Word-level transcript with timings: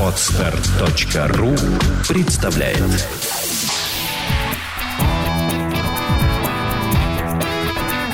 Отстар.ру 0.00 1.54
представляет 2.08 3.06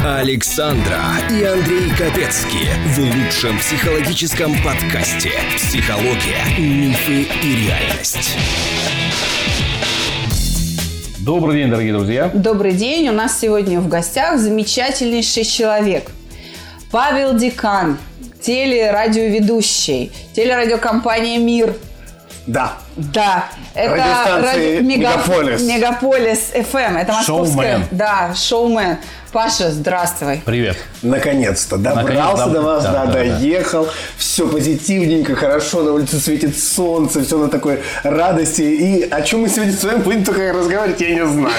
Александра 0.04 1.00
и 1.30 1.42
Андрей 1.42 1.90
Капецки 1.90 2.68
в 2.86 2.98
лучшем 2.98 3.58
психологическом 3.58 4.52
подкасте 4.62 5.32
«Психология, 5.56 6.44
мифы 6.58 7.22
и 7.42 7.66
реальность». 7.66 8.36
Добрый 11.18 11.56
день, 11.56 11.70
дорогие 11.70 11.92
друзья. 11.92 12.30
Добрый 12.34 12.72
день. 12.72 13.08
У 13.08 13.12
нас 13.12 13.38
сегодня 13.38 13.80
в 13.80 13.88
гостях 13.88 14.38
замечательнейший 14.38 15.44
человек. 15.44 16.10
Павел 16.90 17.34
Декан, 17.34 17.96
телерадиоведущий, 18.42 20.12
телерадиокомпания 20.34 21.38
«Мир». 21.38 21.74
Да. 22.46 22.72
Да, 22.96 23.46
это 23.74 23.94
Радиостанции 23.94 24.76
ради- 24.76 24.84
мега- 24.84 25.10
«Мегаполис». 25.10 25.62
Мегаполис 25.62 26.50
FM. 26.54 26.98
Это 26.98 27.12
московская. 27.12 27.54
Шоумен. 27.72 27.84
Да, 27.92 28.34
шоумен. 28.34 28.96
Паша, 29.32 29.70
здравствуй. 29.70 30.42
Привет. 30.44 30.76
Наконец-то 31.00 31.78
добрался 31.78 32.48
Наконец, 32.48 32.52
до 32.52 32.60
вас, 32.60 32.84
да, 32.84 32.92
да, 32.92 33.06
да, 33.06 33.12
да. 33.12 33.12
доехал. 33.12 33.88
Все 34.18 34.46
позитивненько, 34.46 35.34
хорошо, 35.34 35.82
на 35.82 35.92
улице 35.92 36.18
светит 36.18 36.58
солнце, 36.58 37.24
все 37.24 37.38
на 37.38 37.48
такой 37.48 37.80
радости. 38.02 38.60
И 38.60 39.08
о 39.08 39.22
чем 39.22 39.40
мы 39.40 39.48
сегодня 39.48 39.72
с 39.72 39.82
вами 39.82 40.02
будем 40.02 40.24
только 40.24 40.52
разговаривать, 40.52 41.00
я 41.00 41.14
не 41.14 41.26
знаю. 41.26 41.54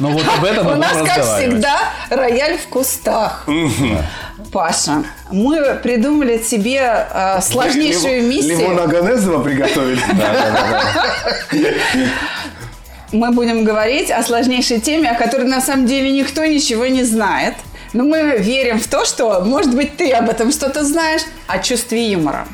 Ну 0.00 0.10
вот 0.10 0.24
об 0.36 0.44
этом 0.44 0.66
У 0.66 0.74
нас, 0.74 0.96
как 1.06 1.22
всегда, 1.22 1.78
рояль 2.10 2.58
в 2.58 2.66
кустах. 2.66 3.46
Паша, 4.50 5.04
мы 5.30 5.78
придумали 5.80 6.38
тебе 6.38 7.06
э, 7.12 7.40
сложнейшую 7.40 8.24
миссию. 8.24 8.58
Лимон 8.58 8.80
Аганезова 8.80 9.42
приготовили. 9.42 10.00
мы 13.14 13.30
будем 13.30 13.64
говорить 13.64 14.10
о 14.10 14.22
сложнейшей 14.22 14.80
теме, 14.80 15.10
о 15.10 15.14
которой 15.14 15.46
на 15.46 15.60
самом 15.60 15.86
деле 15.86 16.10
никто 16.10 16.44
ничего 16.44 16.86
не 16.86 17.04
знает. 17.04 17.54
Но 17.92 18.02
мы 18.02 18.38
верим 18.38 18.80
в 18.80 18.88
то, 18.88 19.04
что, 19.04 19.40
может 19.44 19.74
быть, 19.74 19.96
ты 19.96 20.10
об 20.10 20.28
этом 20.28 20.50
что-то 20.50 20.84
знаешь, 20.84 21.22
о 21.46 21.58
чувстве 21.60 22.10
юмора. 22.10 22.46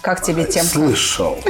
Как 0.00 0.22
тебе 0.22 0.44
тем? 0.44 0.64
Слышал. 0.64 1.42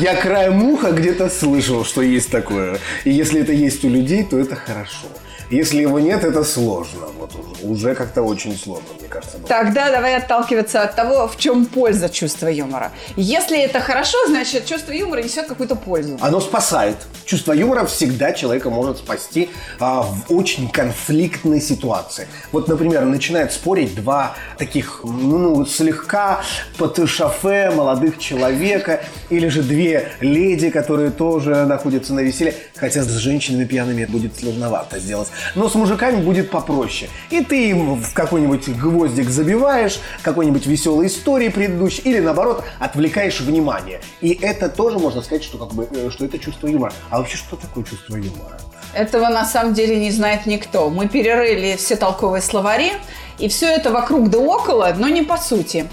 Я 0.00 0.14
краем 0.14 0.62
уха 0.62 0.92
где-то 0.92 1.28
слышал, 1.28 1.84
что 1.84 2.02
есть 2.02 2.30
такое. 2.30 2.78
И 3.04 3.10
если 3.10 3.42
это 3.42 3.52
есть 3.52 3.84
у 3.84 3.88
людей, 3.88 4.24
то 4.24 4.38
это 4.38 4.56
хорошо. 4.56 5.08
Если 5.50 5.80
его 5.80 5.98
нет, 6.00 6.24
это 6.24 6.44
сложно. 6.44 7.06
Вот 7.18 7.32
уже, 7.34 7.66
уже 7.66 7.94
как-то 7.94 8.22
очень 8.22 8.56
сложно, 8.56 8.88
мне 8.98 9.08
кажется. 9.08 9.38
было. 9.38 9.48
Тогда 9.48 9.90
давай 9.90 10.16
отталкиваться 10.16 10.82
от 10.82 10.96
того, 10.96 11.28
в 11.28 11.38
чем 11.38 11.66
польза 11.66 12.08
чувства 12.08 12.48
юмора. 12.48 12.92
Если 13.16 13.60
это 13.60 13.80
хорошо, 13.80 14.18
значит, 14.26 14.66
чувство 14.66 14.92
юмора 14.92 15.22
несет 15.22 15.46
какую-то 15.46 15.76
пользу. 15.76 16.18
Оно 16.20 16.40
спасает. 16.40 16.96
Чувство 17.24 17.52
юмора 17.52 17.86
всегда 17.86 18.32
человека 18.32 18.70
может 18.70 18.98
спасти 18.98 19.50
а, 19.78 20.02
в 20.02 20.32
очень 20.32 20.68
конфликтной 20.68 21.60
ситуации. 21.60 22.26
Вот, 22.52 22.68
например, 22.68 23.04
начинают 23.04 23.52
спорить 23.52 23.94
два 23.94 24.34
таких, 24.58 25.00
ну, 25.04 25.64
слегка 25.64 26.40
под 26.78 27.08
шофе 27.08 27.70
молодых 27.70 28.18
человека, 28.18 29.04
или 29.30 29.48
же 29.48 29.62
две 29.62 30.12
леди, 30.20 30.70
которые 30.70 31.10
тоже 31.10 31.66
находятся 31.66 32.14
на 32.14 32.20
веселье, 32.20 32.54
хотя 32.76 33.02
с 33.02 33.10
женщинами 33.16 33.64
пьяными 33.64 34.04
будет 34.04 34.38
сложновато 34.38 34.98
сделать. 34.98 35.28
Но 35.54 35.68
с 35.68 35.74
мужиками 35.74 36.22
будет 36.22 36.50
попроще. 36.50 37.10
И 37.30 37.42
ты 37.42 37.70
им 37.70 38.00
в 38.02 38.12
какой-нибудь 38.12 38.68
гвоздик 38.76 39.30
забиваешь, 39.30 39.98
какой-нибудь 40.22 40.66
веселой 40.66 41.06
истории 41.06 41.48
предыдущей, 41.48 42.02
или 42.02 42.20
наоборот, 42.20 42.64
отвлекаешь 42.78 43.40
внимание. 43.40 44.00
И 44.20 44.38
это 44.40 44.68
тоже 44.68 44.98
можно 44.98 45.22
сказать, 45.22 45.44
что, 45.44 45.58
как 45.58 45.74
бы, 45.74 45.88
э, 45.90 46.10
что 46.10 46.24
это 46.24 46.38
чувство 46.38 46.68
юмора. 46.68 46.92
А 47.10 47.18
вообще, 47.18 47.36
что 47.36 47.56
такое 47.56 47.84
чувство 47.84 48.16
юмора? 48.16 48.58
Этого 48.94 49.28
на 49.28 49.44
самом 49.44 49.74
деле 49.74 49.96
не 49.96 50.10
знает 50.10 50.46
никто. 50.46 50.88
Мы 50.88 51.08
перерыли 51.08 51.76
все 51.76 51.96
толковые 51.96 52.42
словари, 52.42 52.92
и 53.38 53.48
все 53.48 53.66
это 53.66 53.90
вокруг 53.90 54.30
да 54.30 54.38
около, 54.38 54.94
но 54.96 55.08
не 55.08 55.22
по 55.22 55.36
сути. 55.36 55.86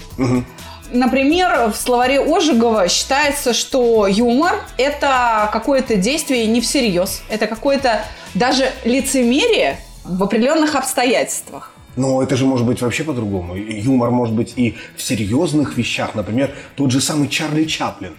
Например, 0.92 1.70
в 1.70 1.76
словаре 1.76 2.20
Ожегова 2.20 2.88
считается, 2.88 3.52
что 3.54 4.06
юмор– 4.06 4.52
это 4.78 5.48
какое-то 5.52 5.96
действие 5.96 6.46
не 6.46 6.60
всерьез. 6.60 7.22
Это 7.28 7.46
какое-то 7.46 8.04
даже 8.34 8.70
лицемерие 8.84 9.78
в 10.04 10.22
определенных 10.22 10.74
обстоятельствах. 10.74 11.72
Но 11.96 12.22
это 12.22 12.36
же 12.36 12.44
может 12.44 12.66
быть 12.66 12.82
вообще 12.82 13.04
по-другому. 13.04 13.54
Юмор 13.54 14.10
может 14.10 14.34
быть 14.34 14.52
и 14.56 14.76
в 14.96 15.02
серьезных 15.02 15.76
вещах. 15.76 16.14
Например, 16.14 16.52
тот 16.76 16.90
же 16.90 17.00
самый 17.00 17.28
Чарли 17.28 17.64
Чаплин. 17.64 18.16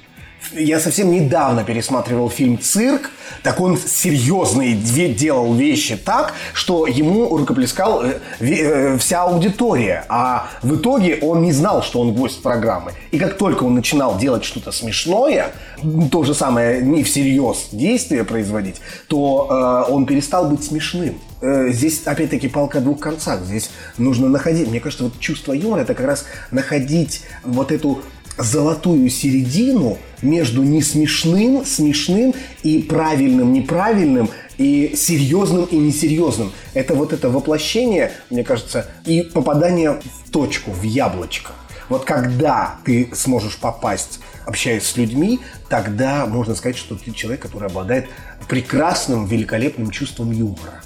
Я 0.53 0.79
совсем 0.79 1.11
недавно 1.11 1.63
пересматривал 1.63 2.29
фильм 2.29 2.59
«Цирк», 2.59 3.11
так 3.43 3.59
он 3.59 3.77
серьезные 3.77 4.75
делал 4.75 5.53
вещи 5.53 5.97
так, 5.97 6.33
что 6.53 6.87
ему 6.87 7.35
рукоплескал 7.37 8.03
э, 8.03 8.19
э, 8.39 8.97
вся 8.97 9.23
аудитория. 9.23 10.05
А 10.09 10.49
в 10.61 10.75
итоге 10.75 11.19
он 11.21 11.41
не 11.41 11.51
знал, 11.51 11.83
что 11.83 11.99
он 11.99 12.13
гость 12.13 12.41
программы. 12.41 12.93
И 13.11 13.19
как 13.19 13.37
только 13.37 13.63
он 13.63 13.75
начинал 13.75 14.17
делать 14.17 14.43
что-то 14.43 14.71
смешное, 14.71 15.51
то 16.11 16.23
же 16.23 16.33
самое 16.33 16.81
не 16.81 17.03
всерьез 17.03 17.67
действие 17.71 18.23
производить, 18.23 18.81
то 19.07 19.85
э, 19.87 19.91
он 19.91 20.05
перестал 20.05 20.49
быть 20.49 20.63
смешным. 20.63 21.19
Э, 21.41 21.69
здесь, 21.71 22.03
опять-таки, 22.05 22.47
палка 22.47 22.79
о 22.79 22.81
двух 22.81 22.99
концах. 22.99 23.43
Здесь 23.43 23.69
нужно 23.97 24.29
находить, 24.29 24.67
мне 24.67 24.79
кажется, 24.79 25.05
вот 25.05 25.19
чувство 25.19 25.53
юмора– 25.53 25.81
это 25.81 25.93
как 25.93 26.05
раз 26.05 26.25
находить 26.51 27.23
вот 27.43 27.71
эту 27.71 28.01
золотую 28.37 29.09
середину 29.09 29.97
между 30.25 30.63
не 30.63 30.81
смешным, 30.81 31.65
смешным 31.65 32.33
и 32.63 32.79
правильным, 32.79 33.53
неправильным, 33.53 34.29
и 34.57 34.93
серьезным 34.95 35.65
и 35.65 35.77
несерьезным. 35.77 36.51
Это 36.73 36.95
вот 36.95 37.13
это 37.13 37.29
воплощение, 37.29 38.11
мне 38.29 38.43
кажется, 38.43 38.87
и 39.05 39.21
попадание 39.21 40.01
в 40.25 40.31
точку, 40.31 40.71
в 40.71 40.83
яблочко. 40.83 41.51
Вот 41.89 42.05
когда 42.05 42.77
ты 42.83 43.11
сможешь 43.13 43.57
попасть, 43.57 44.19
общаясь 44.45 44.83
с 44.83 44.97
людьми, 44.97 45.39
тогда 45.69 46.25
можно 46.25 46.55
сказать, 46.55 46.77
что 46.77 46.95
ты 46.95 47.11
человек, 47.11 47.41
который 47.41 47.69
обладает 47.69 48.07
прекрасным, 48.47 49.25
великолепным 49.25 49.91
чувством 49.91 50.31
юмора. 50.31 50.81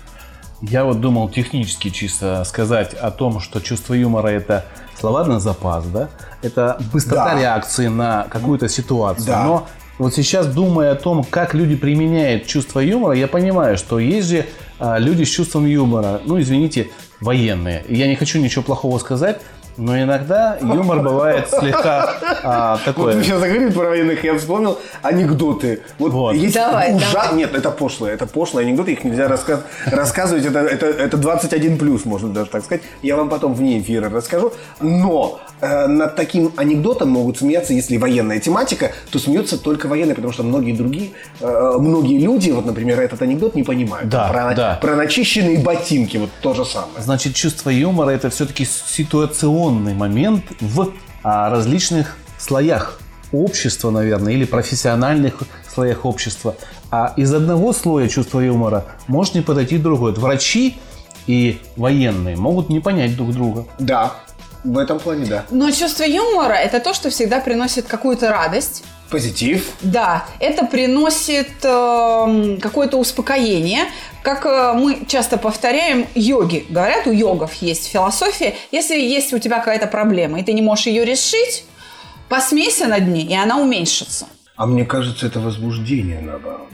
Я 0.61 0.83
вот 0.83 0.99
думал 0.99 1.29
технически 1.29 1.89
чисто 1.89 2.43
сказать 2.43 2.93
о 2.93 3.11
том, 3.11 3.39
что 3.39 3.61
чувство 3.61 3.93
юмора 3.93 4.27
это 4.27 4.65
словарный 4.99 5.39
запас, 5.39 5.85
да? 5.85 6.09
Это 6.41 6.79
быстрота 6.93 7.33
Да. 7.33 7.39
реакции 7.39 7.87
на 7.87 8.27
какую-то 8.29 8.67
ситуацию. 8.69 9.27
Да. 9.27 9.43
Но 9.43 9.67
вот 9.97 10.13
сейчас, 10.13 10.47
думая 10.47 10.91
о 10.91 10.95
том, 10.95 11.23
как 11.23 11.53
люди 11.53 11.75
применяют 11.75 12.45
чувство 12.45 12.79
юмора, 12.79 13.15
я 13.15 13.27
понимаю, 13.27 13.77
что 13.77 13.99
есть 13.99 14.27
же 14.29 14.45
а, 14.79 14.97
люди 14.97 15.23
с 15.23 15.29
чувством 15.29 15.65
юмора, 15.65 16.21
ну, 16.25 16.39
извините, 16.39 16.89
военные. 17.19 17.83
Я 17.89 18.07
не 18.07 18.15
хочу 18.15 18.39
ничего 18.39 18.63
плохого 18.63 18.97
сказать, 18.99 19.41
но 19.79 19.97
иногда 19.99 20.57
юмор 20.61 20.99
бывает 21.01 21.49
слегка 21.49 22.13
а, 22.43 22.73
Вот 22.75 22.83
такой... 22.83 23.15
вы 23.15 23.23
сейчас 23.23 23.39
заговорили 23.39 23.71
про 23.71 23.89
военных, 23.89 24.23
я 24.23 24.37
вспомнил 24.37 24.77
анекдоты. 25.01 25.81
Вот, 25.97 26.11
Вот. 26.11 26.35
есть 26.35 26.55
Давай, 26.55 26.93
ужа- 26.93 27.05
давай. 27.13 27.33
Нет, 27.35 27.55
это 27.55 27.71
пошлые, 27.71 28.13
это 28.13 28.27
пошлые 28.27 28.67
анекдоты, 28.67 28.91
их 28.91 29.03
нельзя 29.03 29.27
раска- 29.27 29.61
рассказывать, 29.85 30.45
это, 30.45 30.59
это, 30.59 30.85
это 30.85 31.17
21 31.17 31.77
плюс, 31.77 32.05
можно 32.05 32.29
даже 32.29 32.49
так 32.49 32.63
сказать. 32.65 32.83
Я 33.01 33.15
вам 33.15 33.29
потом 33.29 33.53
вне 33.53 33.79
эфира 33.79 34.09
расскажу. 34.09 34.51
Но 34.81 35.39
э, 35.61 35.87
над 35.87 36.15
таким 36.15 36.53
анекдотом 36.55 37.09
могут 37.09 37.37
смеяться, 37.37 37.73
если 37.73 37.97
военная 37.97 38.39
тематика, 38.39 38.91
то 39.11 39.19
смеются 39.19 39.57
только 39.57 39.87
военные, 39.87 40.15
потому 40.15 40.33
что 40.33 40.43
многие 40.43 40.73
другие, 40.73 41.11
э, 41.39 41.73
многие 41.79 42.19
люди, 42.19 42.51
вот, 42.51 42.65
например, 42.65 42.99
этот 42.99 43.21
анекдот 43.21 43.55
не 43.55 43.63
понимают. 43.63 44.09
Да, 44.09 44.29
про, 44.29 44.53
да. 44.55 44.79
про 44.81 44.95
начищенные 44.95 45.59
ботинки, 45.59 46.17
вот 46.17 46.29
то 46.41 46.53
же 46.53 46.65
самое. 46.65 47.01
Значит, 47.01 47.35
чувство 47.35 47.69
юмора 47.69 48.11
это 48.11 48.29
все-таки 48.29 48.65
ситуационный 48.65 49.93
момент 49.93 50.43
в 50.59 50.91
а, 51.23 51.49
различных 51.49 52.17
слоях 52.37 52.99
общества, 53.31 53.91
наверное, 53.91 54.33
или 54.33 54.45
профессиональных 54.45 55.43
слоях 55.71 56.05
общества. 56.05 56.55
А 56.91 57.13
из 57.17 57.33
одного 57.33 57.73
слоя 57.73 58.07
чувства 58.07 58.39
юмора 58.39 58.85
может 59.07 59.35
не 59.35 59.41
подойти 59.41 59.77
другой. 59.77 60.13
Врачи 60.13 60.77
и 61.27 61.59
военные 61.75 62.35
могут 62.35 62.69
не 62.69 62.79
понять 62.79 63.15
друг 63.15 63.33
друга. 63.33 63.65
Да, 63.77 64.13
в 64.63 64.77
этом 64.77 64.99
плане 64.99 65.25
да. 65.25 65.45
Но 65.49 65.71
чувство 65.71 66.03
юмора– 66.03 66.53
это 66.55 66.79
то, 66.79 66.93
что 66.93 67.09
всегда 67.09 67.39
приносит 67.39 67.87
какую-то 67.87 68.29
радость. 68.29 68.83
Позитив. 69.09 69.71
Да, 69.81 70.25
это 70.39 70.65
приносит 70.65 71.49
эм, 71.63 72.59
какое-то 72.59 72.97
успокоение. 72.97 73.85
Как 74.21 74.45
э, 74.45 74.73
мы 74.73 75.05
часто 75.07 75.37
повторяем, 75.37 76.05
йоги 76.13 76.65
говорят, 76.69 77.07
у 77.07 77.11
йогов 77.11 77.53
есть 77.55 77.87
философия. 77.87 78.53
Если 78.71 78.99
есть 78.99 79.33
у 79.33 79.39
тебя 79.39 79.57
какая-то 79.59 79.87
проблема, 79.87 80.39
и 80.39 80.43
ты 80.43 80.53
не 80.53 80.61
можешь 80.61 80.85
ее 80.85 81.05
решить, 81.05 81.65
посмейся 82.27 82.87
над 82.87 83.07
ней, 83.07 83.25
и 83.25 83.35
она 83.35 83.57
уменьшится. 83.57 84.27
А 84.55 84.67
мне 84.67 84.85
кажется, 84.85 85.25
это 85.25 85.39
возбуждение 85.39 86.19
наоборот. 86.21 86.69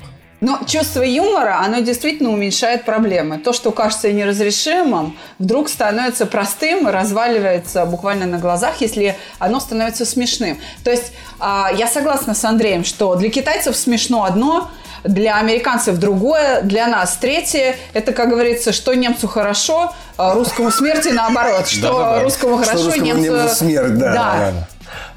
Но 0.46 0.60
чувство 0.68 1.02
юмора, 1.02 1.60
оно 1.66 1.80
действительно 1.80 2.30
уменьшает 2.30 2.86
проблемы. 2.86 3.40
То, 3.40 3.52
что 3.52 3.72
кажется 3.72 4.12
неразрешимым, 4.12 5.18
вдруг 5.40 5.70
становится 5.70 6.28
простым 6.28 6.88
и 6.88 6.92
разваливается 6.92 7.84
буквально 7.88 8.28
на 8.28 8.38
глазах, 8.38 8.80
если 8.80 9.18
оно 9.40 9.60
становится 9.60 10.06
смешным. 10.06 10.60
То 10.84 10.92
есть 10.92 11.14
а, 11.40 11.72
я 11.76 11.88
согласна 11.88 12.36
с 12.36 12.44
Андреем, 12.46 12.84
что 12.84 13.16
для 13.16 13.32
китайцев 13.32 13.76
смешно 13.76 14.24
одно, 14.24 14.70
для 15.04 15.40
американцев 15.40 15.98
другое, 15.98 16.62
для 16.62 16.86
нас 16.86 17.18
третье. 17.18 17.76
Это, 17.94 18.12
как 18.12 18.30
говорится, 18.30 18.72
что 18.72 18.94
немцу 18.94 19.28
хорошо, 19.28 19.96
а 20.16 20.36
русскому 20.36 20.70
смерти 20.70 21.08
наоборот. 21.08 21.68
Что 21.68 21.82
Да-да-да. 21.82 22.24
русскому 22.24 22.58
Что 22.58 22.66
хорошо, 22.66 22.86
русскому 22.86 23.06
немцу... 23.08 23.32
немцу 23.32 23.56
смерть, 23.56 23.98
да. 23.98 24.14
Да. 24.14 24.54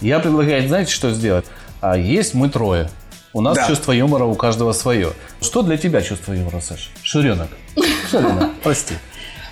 Я 0.01 0.21
предлагаю, 0.21 0.67
знаете, 0.67 0.91
что 0.91 1.11
сделать? 1.11 1.45
А, 1.83 1.99
есть 1.99 2.33
мы 2.33 2.49
трое. 2.49 2.89
У 3.33 3.41
нас 3.41 3.57
Да. 3.57 3.67
чувство 3.67 3.93
юмора 3.93 4.25
у 4.25 4.35
каждого 4.35 4.73
свое. 4.73 5.13
Что 5.41 5.63
для 5.63 5.77
тебя 5.77 6.01
чувство 6.03 6.33
юмора, 6.33 6.61
Саша? 6.61 6.89
Ширенок. 7.03 7.49
Ширенок, 8.11 8.51
прости. 8.63 8.95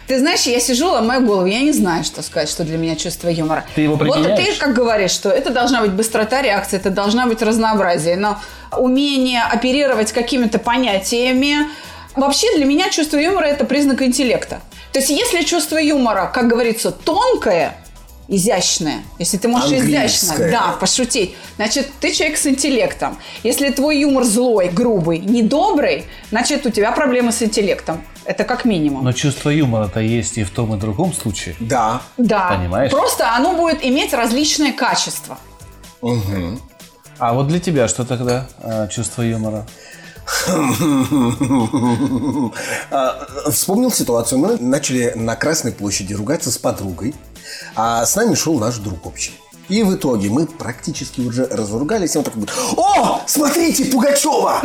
Ты 0.06 0.20
знаешь, 0.20 0.42
я 0.42 0.60
сижу, 0.60 0.88
ломаю 0.88 1.26
голову, 1.26 1.46
я 1.46 1.60
не 1.62 1.72
знаю, 1.72 2.04
что 2.04 2.22
сказать, 2.22 2.48
что 2.48 2.62
для 2.64 2.78
меня 2.78 2.94
чувство 2.94 3.28
юмора. 3.28 3.64
Ты 3.74 3.82
его 3.82 3.96
Вот 3.96 4.02
применяешь? 4.08 4.54
ты 4.54 4.60
как 4.60 4.72
говоришь, 4.72 5.10
что 5.10 5.30
это 5.30 5.50
должна 5.50 5.80
быть 5.80 5.90
быстрота 5.92 6.42
реакции, 6.42 6.76
это 6.76 6.90
должна 6.90 7.26
быть 7.26 7.42
разнообразие, 7.42 8.16
но 8.16 8.38
умение 8.76 9.42
оперировать 9.42 10.12
какими-то 10.12 10.58
понятиями... 10.58 11.56
Вообще 12.14 12.46
для 12.56 12.64
меня 12.64 12.88
чувство 12.88 13.18
юмора– 13.18 13.44
это 13.46 13.66
признак 13.66 14.00
интеллекта. 14.00 14.60
То 14.92 15.00
есть 15.00 15.10
если 15.10 15.42
чувство 15.42 15.76
юмора, 15.76 16.30
как 16.32 16.46
говорится, 16.48 16.90
тонкое, 16.90 17.76
изящное, 18.28 19.02
если 19.18 19.36
ты 19.36 19.48
можешь 19.48 19.72
изящно, 19.72 20.34
да, 20.38 20.76
пошутить, 20.78 21.34
значит, 21.56 21.88
ты 22.00 22.12
человек 22.12 22.38
с 22.38 22.46
интеллектом. 22.46 23.18
Если 23.42 23.70
твой 23.70 24.00
юмор 24.00 24.24
злой, 24.24 24.68
грубый, 24.68 25.18
недобрый, 25.18 26.04
значит, 26.30 26.66
у 26.66 26.70
тебя 26.70 26.92
проблемы 26.92 27.32
с 27.32 27.42
интеллектом. 27.42 28.02
Это 28.24 28.44
как 28.44 28.64
минимум. 28.64 29.04
Но 29.04 29.12
чувство 29.12 29.50
юмора-то 29.50 30.00
есть 30.00 30.38
и 30.38 30.44
в 30.44 30.50
том, 30.50 30.74
и 30.74 30.76
в 30.76 30.80
другом 30.80 31.12
случае. 31.12 31.54
Да. 31.60 32.02
Да. 32.16 32.56
Понимаешь? 32.58 32.90
Просто 32.90 33.34
оно 33.34 33.54
будет 33.54 33.84
иметь 33.84 34.12
различные 34.12 34.72
качества. 34.72 35.38
А 37.18 37.32
вот 37.32 37.48
для 37.48 37.60
тебя 37.60 37.88
что 37.88 38.04
тогда 38.04 38.46
а, 38.60 38.88
чувство 38.88 39.22
юмора? 39.22 39.66
А, 42.90 43.50
Вспомнил 43.50 43.92
ситуацию. 43.92 44.38
Мы 44.38 44.56
начали 44.58 45.12
на 45.14 45.36
Красной 45.36 45.72
площади 45.72 46.14
ругаться 46.14 46.50
с 46.50 46.58
подругой, 46.58 47.14
а 47.74 48.04
с 48.04 48.16
нами 48.16 48.34
шел 48.34 48.58
наш 48.58 48.76
друг 48.76 49.06
общий. 49.06 49.32
И 49.68 49.82
в 49.82 49.94
итоге 49.94 50.28
мы 50.28 50.46
практически 50.46 51.20
уже 51.20 51.46
разругались, 51.46 52.14
и 52.14 52.18
он 52.18 52.24
такой 52.24 52.42
говорит, 52.42 52.58
о, 52.76 53.20
смотрите, 53.26 53.86
Пугачева! 53.86 54.62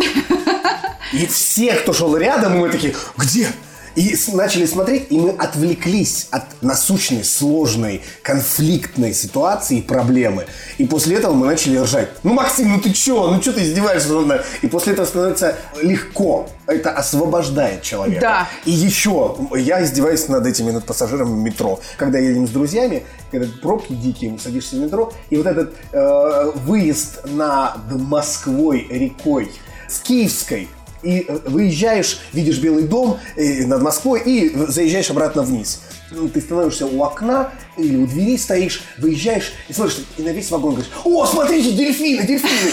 И 1.11 1.25
все, 1.25 1.73
кто 1.73 1.91
шел 1.91 2.15
рядом, 2.15 2.59
мы 2.59 2.69
такие, 2.69 2.95
где? 3.17 3.51
И 3.95 4.15
начали 4.33 4.65
смотреть, 4.65 5.07
и 5.09 5.19
мы 5.19 5.31
отвлеклись 5.31 6.27
от 6.31 6.43
насущной, 6.61 7.23
сложной, 7.23 8.01
конфликтной 8.21 9.13
ситуации 9.13 9.79
и 9.79 9.81
проблемы. 9.81 10.45
И 10.77 10.85
после 10.85 11.17
этого 11.17 11.33
мы 11.33 11.45
начали 11.45 11.77
ржать. 11.77 12.09
Ну, 12.23 12.33
Максим, 12.33 12.71
ну 12.71 12.79
ты 12.79 12.91
чё? 12.91 13.31
Ну 13.31 13.39
чё 13.39 13.51
ты 13.53 13.63
издеваешься? 13.63 14.11
нами?» 14.13 14.41
И 14.61 14.67
после 14.67 14.93
этого 14.93 15.05
становится 15.05 15.55
легко. 15.81 16.49
Это 16.67 16.91
освобождает 16.91 17.81
человека. 17.81 18.21
Да. 18.21 18.49
И 18.65 18.71
еще 18.71 19.35
я 19.55 19.83
издеваюсь 19.83 20.27
над 20.27 20.45
этими, 20.45 20.71
над 20.71 20.85
пассажирами 20.85 21.33
метро. 21.33 21.79
Когда 21.97 22.17
едем 22.19 22.47
с 22.47 22.51
друзьями, 22.51 23.03
когда 23.31 23.47
пробки 23.61 23.93
дикие, 23.93 24.37
садишься 24.39 24.75
в 24.75 24.79
метро, 24.79 25.11
и 25.29 25.37
вот 25.37 25.45
этот 25.45 25.73
э, 25.91 26.51
выезд 26.55 27.25
над 27.25 27.91
Москвой 27.91 28.87
рекой 28.89 29.51
с 29.87 29.99
Киевской, 29.99 30.69
и 31.03 31.25
э, 31.27 31.37
выезжаешь, 31.45 32.19
видишь 32.33 32.59
Белый 32.59 32.83
дом 32.83 33.19
э, 33.35 33.65
над 33.65 33.81
Москвой 33.81 34.21
и 34.25 34.55
заезжаешь 34.67 35.09
обратно 35.09 35.43
вниз. 35.43 35.81
Ну, 36.11 36.27
Ты 36.27 36.41
становишься 36.41 36.85
у 36.85 37.01
окна 37.03 37.51
или 37.77 37.95
у 37.95 38.05
двери 38.05 38.37
стоишь, 38.37 38.83
выезжаешь 38.97 39.53
и 39.69 39.73
смотришь, 39.73 39.99
и 40.17 40.21
на 40.23 40.29
весь 40.29 40.51
вагон 40.51 40.71
говоришь, 40.71 40.91
о, 41.05 41.25
смотрите, 41.25 41.71
дельфины, 41.71 42.25
дельфины. 42.27 42.71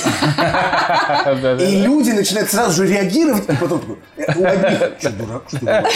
И 1.63 1.83
люди 1.83 2.11
начинают 2.11 2.51
сразу 2.51 2.73
же 2.73 2.93
реагировать, 2.93 3.45
и 3.49 3.53
потом 3.57 3.81
такой, 3.81 3.97
э, 4.17 4.25
у 4.37 4.45
одних, 4.45 4.99
что 4.99 5.11
дурак, 5.11 5.43
что 5.49 5.59
дурак, 5.61 5.87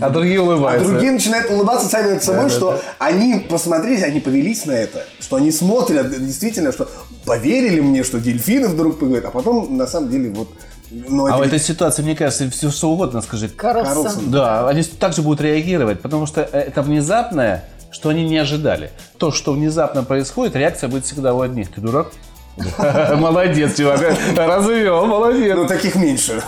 А 0.00 0.10
другие 0.10 0.40
а 0.40 0.42
улыбаются. 0.42 0.88
другие 0.90 1.12
начинают 1.12 1.50
улыбаться 1.50 1.88
сами 1.88 2.12
над 2.12 2.22
собой, 2.22 2.50
что 2.50 2.80
они 2.98 3.46
посмотрели, 3.48 4.02
они 4.02 4.20
повелись 4.20 4.66
на 4.66 4.72
это, 4.72 5.06
что 5.20 5.36
они 5.36 5.50
смотрят 5.50 6.10
действительно, 6.24 6.72
что 6.72 6.88
поверили 7.24 7.80
мне, 7.80 8.02
что 8.04 8.20
дельфины 8.20 8.68
вдруг 8.68 8.98
поговорят, 8.98 9.24
а 9.24 9.30
потом 9.30 9.76
на 9.76 9.86
самом 9.86 10.10
деле 10.10 10.30
вот... 10.30 10.48
Ну, 10.92 11.26
А 11.26 11.38
в 11.38 11.42
этой 11.42 11.58
ситуации, 11.58 12.02
мне 12.02 12.14
кажется, 12.14 12.50
все 12.50 12.70
что 12.70 12.90
угодно 12.90 13.22
скажи. 13.22 13.48
Карлсон. 13.48 14.30
Да, 14.30 14.68
они 14.68 14.82
также 14.82 15.22
будут 15.22 15.40
реагировать, 15.40 16.00
потому 16.00 16.26
что 16.26 16.42
это 16.42 16.82
внезапное, 16.82 17.64
что 17.90 18.10
они 18.10 18.24
не 18.28 18.36
ожидали. 18.38 18.90
То, 19.18 19.32
что 19.32 19.52
внезапно 19.52 20.02
происходит, 20.02 20.54
реакция 20.54 20.88
будет 20.88 21.04
всегда 21.04 21.34
у 21.34 21.40
одних. 21.40 21.72
Ты 21.72 21.80
дурак? 21.80 22.12
Молодец, 23.16 23.76
чувак. 23.76 24.00
Развел, 24.36 25.06
молодец. 25.06 25.56
Ну, 25.56 25.66
таких 25.66 25.94
меньше. 25.94 26.42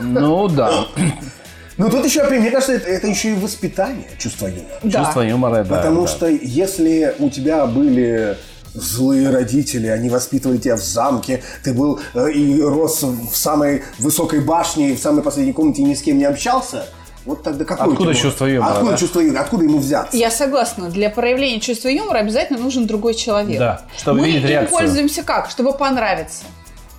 Ну 0.00 0.48
да. 0.48 0.86
Ну, 1.78 1.88
тут 1.88 2.04
еще, 2.04 2.24
мне 2.24 2.50
кажется, 2.50 2.74
это, 2.74 2.88
это 2.88 3.06
еще 3.06 3.30
и 3.30 3.34
воспитание, 3.34 4.08
чувство 4.18 4.46
юмора. 4.46 4.78
Да. 4.82 5.04
Чувство 5.04 5.20
юмора, 5.22 5.64
да. 5.64 5.76
Потому 5.76 6.02
да. 6.02 6.08
что 6.08 6.26
если 6.26 7.14
у 7.18 7.30
тебя 7.30 7.66
были 7.66 8.36
злые 8.74 9.30
родители, 9.30 9.86
они 9.88 10.08
воспитывали 10.10 10.58
тебя 10.58 10.76
в 10.76 10.82
замке, 10.82 11.42
ты 11.62 11.72
был 11.74 12.00
э, 12.14 12.30
и 12.32 12.60
рос 12.62 13.02
в 13.02 13.34
самой 13.36 13.82
высокой 13.98 14.40
башне, 14.40 14.90
и 14.90 14.96
в 14.96 15.00
самой 15.00 15.22
последней 15.22 15.52
комнате 15.52 15.82
и 15.82 15.84
ни 15.84 15.94
с 15.94 16.02
кем 16.02 16.18
не 16.18 16.24
общался, 16.24 16.86
вот 17.24 17.42
тогда 17.42 17.64
какое 17.64 17.88
Откуда 17.92 18.12
тебя- 18.14 18.22
чувство 18.22 18.46
юмора, 18.46 18.72
Откуда 18.72 18.90
да? 18.92 18.96
чувство 18.96 19.20
юмора? 19.20 19.40
Откуда 19.42 19.64
ему 19.64 19.78
взяться? 19.78 20.16
Я 20.16 20.30
согласна. 20.30 20.88
Для 20.90 21.08
проявления 21.10 21.60
чувства 21.60 21.88
юмора 21.88 22.18
обязательно 22.18 22.58
нужен 22.58 22.86
другой 22.86 23.14
человек. 23.14 23.58
Да, 23.58 23.82
чтобы 23.96 24.20
Мы 24.20 24.26
видеть 24.26 24.44
реакцию. 24.44 24.76
пользуемся 24.78 25.22
как? 25.22 25.48
Чтобы 25.50 25.72
понравиться. 25.72 26.42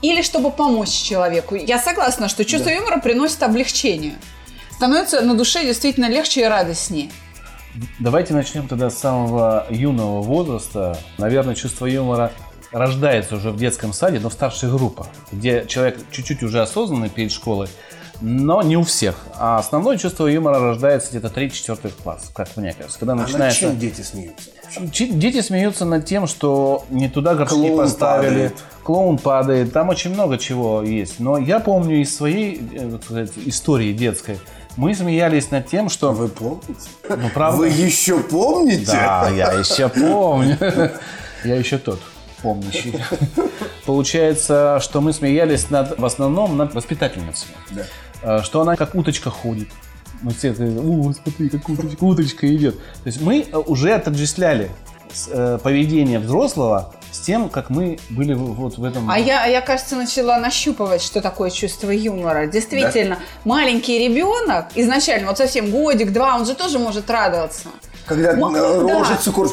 Или 0.01 0.21
чтобы 0.21 0.51
помочь 0.51 0.89
человеку. 0.91 1.55
Я 1.55 1.79
согласна, 1.79 2.29
что 2.29 2.45
чувство 2.45 2.69
юмора 2.69 2.99
приносит 2.99 3.41
облегчение. 3.43 4.15
Становится 4.75 5.21
на 5.21 5.33
душе 5.35 5.63
действительно 5.65 6.09
легче 6.09 6.41
и 6.41 6.45
радостнее. 6.45 7.09
Давайте 7.99 8.33
начнем 8.33 8.67
тогда 8.67 8.89
с 8.89 8.97
самого 8.97 9.65
юного 9.69 10.21
возраста. 10.21 10.97
Наверное, 11.17 11.55
чувство 11.55 11.85
юмора 11.85 12.31
рождается 12.71 13.35
уже 13.35 13.51
в 13.51 13.57
детском 13.57 13.93
саде, 13.93 14.19
но 14.19 14.29
в 14.29 14.33
старших 14.33 14.71
группах, 14.71 15.07
где 15.31 15.65
человек 15.67 15.97
чуть-чуть 16.11 16.43
уже 16.43 16.61
осознанный 16.61 17.09
перед 17.09 17.31
школой, 17.31 17.67
но 18.21 18.61
не 18.61 18.77
у 18.77 18.83
всех. 18.83 19.15
А 19.35 19.57
основное 19.57 19.97
чувство 19.97 20.27
юмора 20.27 20.59
рождается 20.59 21.09
где-то 21.09 21.27
3-4 21.27 21.91
класс, 22.03 22.31
как 22.33 22.55
мне 22.57 22.73
кажется. 22.73 22.99
Когда 22.99 23.13
А 23.13 23.15
над 23.15 23.27
начинается... 23.27 23.59
чем 23.59 23.79
дети 23.79 24.01
смеются? 24.01 24.49
Дети 24.79 25.41
смеются 25.41 25.85
над 25.85 26.05
тем, 26.05 26.25
что 26.25 26.83
не 26.89 27.09
туда 27.09 27.35
горшки 27.35 27.55
Клоун 27.55 27.77
поставили, 27.77 28.29
падает. 28.29 28.53
клоун 28.83 29.17
падает, 29.19 29.73
там 29.73 29.89
очень 29.89 30.13
много 30.13 30.37
чего 30.37 30.81
есть. 30.83 31.19
Но 31.19 31.37
я 31.37 31.59
помню 31.59 32.01
из 32.01 32.15
своей 32.15 32.59
э, 32.73 32.97
сказать, 33.03 33.31
истории 33.45 33.93
детской, 33.93 34.39
мы 34.75 34.95
смеялись 34.95 35.51
над 35.51 35.67
тем, 35.67 35.89
что... 35.89 36.11
Вы 36.11 36.27
помните? 36.27 36.89
Ну, 37.09 37.29
правда? 37.33 37.57
Вы 37.57 37.69
еще 37.69 38.19
помните? 38.19 38.91
Да, 38.91 39.29
я 39.29 39.51
еще 39.53 39.89
помню. 39.89 40.57
Я 41.43 41.55
еще 41.55 41.77
тот 41.77 41.99
помнящий. 42.43 42.93
Получается, 43.85 44.79
что 44.81 45.01
мы 45.01 45.13
смеялись 45.13 45.69
над, 45.69 45.97
в 45.97 46.05
основном 46.05 46.57
над 46.57 46.75
воспитательницей. 46.75 47.47
Да. 47.71 47.83
Э, 48.21 48.41
Что 48.43 48.61
она 48.61 48.75
как 48.75 48.93
уточка 48.95 49.29
ходит. 49.29 49.69
Мы 50.21 50.31
все 50.31 50.51
о, 50.51 51.13
смотри, 51.13 51.49
как 51.49 51.67
уточка, 51.67 52.03
уточка 52.03 52.55
идет. 52.55 52.77
То 52.77 53.07
есть 53.07 53.21
мы 53.21 53.45
уже 53.65 53.93
отождествляли 53.93 54.71
э, 55.29 55.57
поведение 55.61 56.19
взрослого 56.19 56.93
с 57.13 57.19
тем, 57.19 57.49
как 57.49 57.69
мы 57.69 57.99
были 58.09 58.33
вот 58.33 58.77
в 58.77 58.83
этом... 58.83 59.09
А 59.09 59.19
я, 59.19 59.45
я, 59.45 59.61
кажется, 59.61 59.95
начала 59.95 60.37
нащупывать, 60.39 61.01
что 61.01 61.21
такое 61.21 61.51
чувство 61.51 61.91
юмора. 61.91 62.47
Действительно, 62.47 63.19
маленький 63.45 63.99
ребенок, 63.99 64.65
изначально, 64.75 65.27
вот 65.27 65.37
совсем 65.37 65.69
годик-два, 65.69 66.35
он 66.35 66.45
же 66.45 66.55
тоже 66.55 66.79
может 66.79 67.09
радоваться. 67.09 67.69
Когда 68.05 68.33
Ма- 68.33 68.51
э, 68.57 68.85
да. 68.87 68.93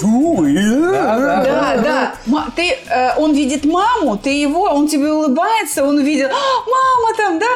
«Ой, 0.03 0.55
э, 0.57 0.91
Да, 0.91 1.17
Да, 1.45 1.77
да. 1.77 2.15
Ма- 2.27 2.51
Ты, 2.57 2.73
э, 2.89 3.15
он 3.17 3.35
видит 3.35 3.65
маму, 3.65 4.17
ты 4.17 4.31
его, 4.31 4.63
он 4.63 4.89
тебе 4.89 5.13
улыбается, 5.13 5.85
он 5.85 5.99
увидел, 5.99 6.29
«А, 6.29 6.31
мама 6.33 7.17
там, 7.17 7.39
да? 7.39 7.47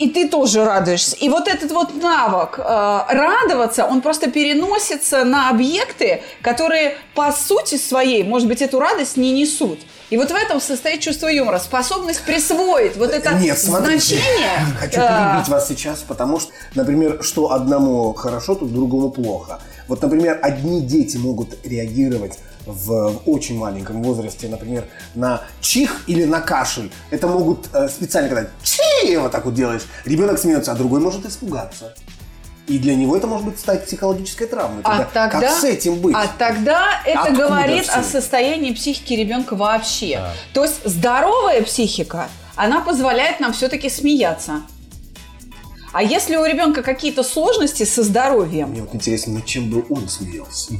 И 0.00 0.08
ты 0.08 0.28
тоже 0.28 0.64
радуешься. 0.64 1.14
И 1.16 1.28
вот 1.28 1.46
этот 1.46 1.72
вот 1.72 1.94
навык 1.94 2.58
э, 2.58 2.62
радоваться, 2.62 3.84
он 3.84 4.00
просто 4.00 4.30
переносится 4.30 5.24
на 5.24 5.50
объекты, 5.50 6.22
которые 6.40 6.96
по 7.14 7.30
сути 7.32 7.76
своей, 7.76 8.24
может 8.24 8.48
быть, 8.48 8.62
эту 8.62 8.80
радость 8.80 9.18
не 9.18 9.30
несут. 9.30 9.78
И 10.08 10.16
вот 10.16 10.30
в 10.30 10.34
этом 10.34 10.58
состоит 10.58 11.00
чувство 11.00 11.28
юмора, 11.28 11.58
способность 11.58 12.22
присвоить 12.24 12.96
вот 12.96 13.10
это 13.10 13.34
Нет, 13.34 13.58
смотрите, 13.58 14.16
значение. 14.16 14.58
хочу 14.80 15.00
э, 15.00 15.06
перебить 15.06 15.48
вас 15.48 15.68
сейчас, 15.68 15.98
потому 16.00 16.40
что, 16.40 16.50
например, 16.74 17.22
что 17.22 17.52
одному 17.52 18.14
хорошо, 18.14 18.54
то 18.54 18.64
другому 18.64 19.10
плохо. 19.10 19.60
Вот, 19.86 20.00
например, 20.00 20.38
одни 20.40 20.80
дети 20.80 21.18
могут 21.18 21.58
реагировать 21.66 22.38
в, 22.72 23.12
в 23.12 23.22
очень 23.26 23.58
маленьком 23.58 24.02
возрасте, 24.02 24.48
например, 24.48 24.84
на 25.14 25.42
чих 25.60 26.02
или 26.06 26.24
на 26.24 26.40
кашель, 26.40 26.90
это 27.10 27.26
могут 27.26 27.68
э, 27.72 27.88
специально, 27.88 28.28
когда 28.28 28.50
чи 28.62 29.16
вот 29.16 29.32
так 29.32 29.44
вот 29.44 29.54
делаешь, 29.54 29.82
ребенок 30.04 30.38
смеется, 30.38 30.72
а 30.72 30.74
другой 30.74 31.00
может 31.00 31.26
испугаться. 31.26 31.94
И 32.66 32.78
для 32.78 32.94
него 32.94 33.16
это 33.16 33.26
может 33.26 33.46
быть 33.46 33.58
стать 33.58 33.84
психологической 33.84 34.46
травмой. 34.46 34.82
А 34.84 34.98
Тогда 34.98 35.28
тогда, 35.28 35.48
как 35.48 35.58
с 35.58 35.64
этим 35.64 35.96
быть? 35.96 36.14
А 36.14 36.28
тогда 36.38 37.02
это 37.04 37.22
Откуда 37.22 37.46
говорит 37.46 37.84
всё 37.84 37.98
о 37.98 38.02
состоянии 38.04 38.72
психики 38.72 39.14
ребенка 39.14 39.56
вообще. 39.56 40.22
То 40.54 40.64
есть 40.64 40.80
здоровая 40.84 41.62
психика, 41.62 42.28
она 42.54 42.80
позволяет 42.80 43.40
нам 43.40 43.52
все-таки 43.52 43.88
смеяться. 43.90 44.62
А 45.92 46.02
если 46.02 46.36
у 46.36 46.44
ребенка 46.44 46.82
какие-то 46.82 47.24
сложности 47.24 47.82
со 47.84 48.04
здоровьем, 48.04 48.70
Мне 48.70 48.82
вот 48.82 48.94
интересно, 48.94 49.34
над 49.34 49.46
чем 49.46 49.70
бы 49.70 49.84
он 49.90 50.08
смеялся, 50.08 50.74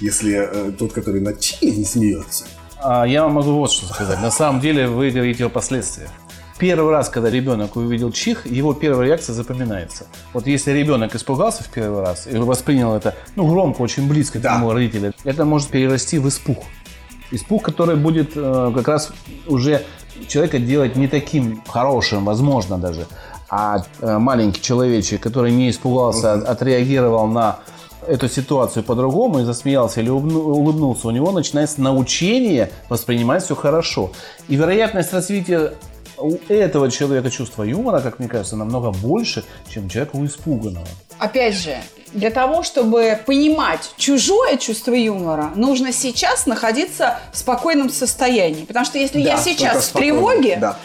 если 0.00 0.34
э, 0.68 0.72
тот, 0.72 0.92
который 0.92 1.20
над 1.20 1.40
чи 1.40 1.70
не 1.70 1.84
смеется. 1.84 2.44
А 2.82 3.04
я 3.06 3.22
вам 3.24 3.32
могу 3.34 3.52
вот 3.52 3.70
что 3.70 3.86
сказать. 3.86 4.20
На 4.20 4.30
самом 4.30 4.60
деле 4.60 4.86
вы 4.86 5.10
говорите 5.10 5.44
о 5.46 5.48
последствиях. 5.48 6.10
Первый 6.58 6.90
раз, 6.90 7.08
когда 7.10 7.28
ребенок 7.28 7.76
увидел 7.76 8.12
чих, 8.12 8.46
его 8.46 8.72
первая 8.72 9.08
реакция 9.08 9.34
запоминается. 9.34 10.06
Вот 10.32 10.46
если 10.46 10.70
ребенок 10.72 11.14
испугался 11.14 11.62
в 11.64 11.68
первый 11.68 12.00
раз 12.02 12.26
и 12.26 12.36
воспринял 12.38 12.94
это, 12.94 13.14
ну, 13.34 13.46
громко, 13.46 13.82
очень 13.82 14.08
близко 14.08 14.38
к 14.38 14.42
Да. 14.42 14.56
нему 14.56 14.72
родители, 14.72 15.12
это 15.24 15.44
может 15.44 15.68
перерасти 15.68 16.18
в 16.18 16.28
испуг. 16.28 16.58
Испуг, 17.30 17.62
который 17.62 17.96
будет 17.96 18.32
э, 18.36 18.72
как 18.74 18.88
раз 18.88 19.12
уже 19.46 19.82
человека 20.28 20.58
делать 20.58 20.96
не 20.96 21.08
таким 21.08 21.62
хорошим, 21.68 22.24
возможно 22.24 22.78
даже, 22.78 23.06
а 23.50 23.82
э, 24.00 24.16
маленький 24.18 24.62
человечек, 24.62 25.20
который 25.20 25.52
не 25.52 25.68
испугался, 25.68 26.32
а- 26.34 26.52
отреагировал 26.52 27.26
на 27.26 27.58
эту 28.08 28.28
ситуацию 28.28 28.82
по-другому 28.82 29.40
и 29.40 29.44
засмеялся 29.44 30.00
или 30.00 30.08
улыбну- 30.10 30.42
улыбнулся, 30.52 31.08
у 31.08 31.10
него 31.10 31.32
начинается 31.32 31.80
научение 31.80 32.70
воспринимать 32.88 33.44
все 33.44 33.54
хорошо. 33.54 34.10
И 34.48 34.56
вероятность 34.56 35.12
развития 35.12 35.74
у 36.18 36.34
этого 36.48 36.90
человека 36.90 37.30
чувства 37.30 37.62
юмора, 37.64 38.00
как 38.00 38.18
мне 38.18 38.28
кажется, 38.28 38.56
намного 38.56 38.90
больше, 38.90 39.44
чем 39.68 39.86
у 39.86 39.88
человека 39.88 40.16
у 40.16 40.24
испуганного. 40.24 40.86
опять 41.18 41.54
же, 41.54 41.76
для 42.12 42.30
того, 42.30 42.62
чтобы 42.62 43.18
понимать 43.26 43.92
чужое 43.98 44.56
чувство 44.56 44.92
юмора, 44.94 45.50
нужно 45.54 45.92
сейчас 45.92 46.46
находиться 46.46 47.18
в 47.32 47.38
спокойном 47.38 47.90
состоянии. 47.90 48.64
Потому 48.64 48.86
что 48.86 48.98
если 48.98 49.20
я 49.20 49.36
Да, 49.36 49.42
сейчас 49.42 49.88
только 49.88 49.98
в 49.98 50.00
тревоге, 50.00 50.56
Да, 50.60 50.76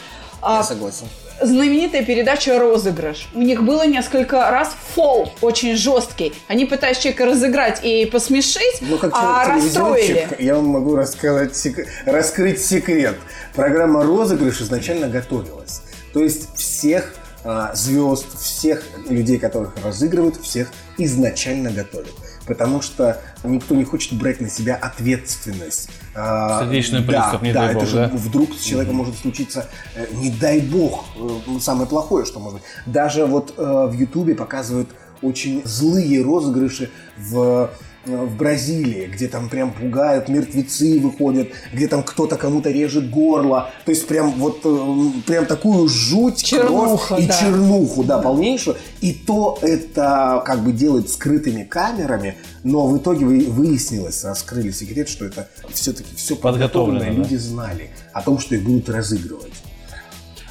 а, 0.42 0.58
я 0.58 0.64
согласен. 0.64 1.08
Знаменитая 1.42 2.04
передача 2.04 2.60
«Розыгрыш». 2.60 3.30
У 3.34 3.42
них 3.42 3.64
было 3.64 3.86
несколько 3.86 4.50
раз 4.52 4.76
фол 4.96 5.32
очень 5.42 5.76
жесткий. 5.76 6.34
Они 6.48 6.66
пытались 6.66 6.98
человека 6.98 7.26
разыграть 7.26 7.80
и 7.84 8.06
посмешить, 8.06 8.80
Ну, 8.82 8.98
как 8.98 9.12
а 9.14 9.46
расстроили. 9.48 10.28
я 10.40 10.56
вам 10.56 10.66
могу 10.66 10.96
рассказать, 10.96 11.56
сек- 11.56 11.88
раскрыть 12.06 12.64
секрет. 12.64 13.16
Программа 13.56 14.04
«Розыгрыш» 14.04 14.62
изначально 14.62 15.08
готовилась. 15.08 15.82
То 16.14 16.22
есть 16.24 16.54
всех 16.56 17.14
а, 17.44 17.74
звезд, 17.74 18.26
всех 18.40 18.84
людей, 19.10 19.40
которых 19.40 19.74
разыгрывают, 19.84 20.38
всех 20.42 20.68
изначально 20.98 21.72
готовят. 21.72 22.12
Потому 22.48 22.82
что 22.82 23.22
никто 23.44 23.76
не 23.76 23.84
хочет 23.84 24.14
брать 24.14 24.42
на 24.42 24.50
себя 24.50 24.76
ответственность. 24.76 25.90
А, 26.16 26.62
Сердечный 26.62 27.02
да, 27.02 27.22
приступ, 27.22 27.42
не 27.44 27.54
да, 27.54 27.62
дай 27.62 27.70
это 27.70 27.80
бог, 27.80 27.88
же 27.88 27.96
да? 27.96 28.12
вдруг 28.14 28.54
с 28.56 28.64
человеком 28.64 28.96
может 28.96 29.18
случиться, 29.18 29.70
э, 29.96 30.08
не 30.14 30.32
дай 30.32 30.60
бог, 30.60 31.06
э, 31.16 31.60
самое 31.60 31.88
плохое, 31.88 32.26
что 32.26 32.40
может 32.40 32.60
быть. 32.60 32.68
Даже 32.86 33.26
вот 33.26 33.54
э, 33.58 33.88
в 33.88 33.94
Ютубе 33.94 34.36
показывают 34.36 34.90
очень 35.22 35.62
злые 35.66 36.24
розыгрыши 36.24 36.90
в 37.18 37.70
в 38.06 38.36
Бразилии, 38.36 39.08
где 39.08 39.28
там 39.28 39.50
прям 39.50 39.72
пугают, 39.74 40.28
мертвецы 40.28 41.00
выходят, 41.00 41.50
где 41.72 41.88
там 41.88 42.04
кто-то 42.04 42.36
кому-то 42.36 42.72
режет 42.72 43.10
горло. 43.10 43.70
То 43.86 43.92
есть 43.92 44.08
прям 44.08 44.32
вот 44.32 44.62
э, 44.64 45.22
прям 45.28 45.46
такую 45.46 45.88
жуть, 45.88 46.44
Чернуха, 46.44 47.08
кровь 47.16 47.24
и 47.24 47.28
да. 47.28 47.40
чернуху, 47.40 48.04
да, 48.04 48.18
полнейшую. 48.20 48.78
И 49.02 49.14
то 49.14 49.60
это 49.62 50.42
как 50.46 50.64
бы 50.64 50.72
делают 50.72 51.10
скрытыми 51.10 51.64
камерами, 51.64 52.38
но 52.64 52.88
в 52.88 52.98
итоге 52.98 53.26
вы- 53.26 53.46
выяснилось, 53.46 54.24
раскрыли 54.24 54.72
секрет, 54.72 55.08
что 55.08 55.26
это 55.26 55.48
все-таки 55.72 56.16
все 56.16 56.36
Подготовлено, 56.36 57.00
да. 57.00 57.10
Люди 57.10 57.36
знали 57.36 57.92
о 58.14 58.22
том, 58.22 58.40
что 58.40 58.56
их 58.56 58.64
будут 58.64 58.90
разыгрывать. 58.90 59.54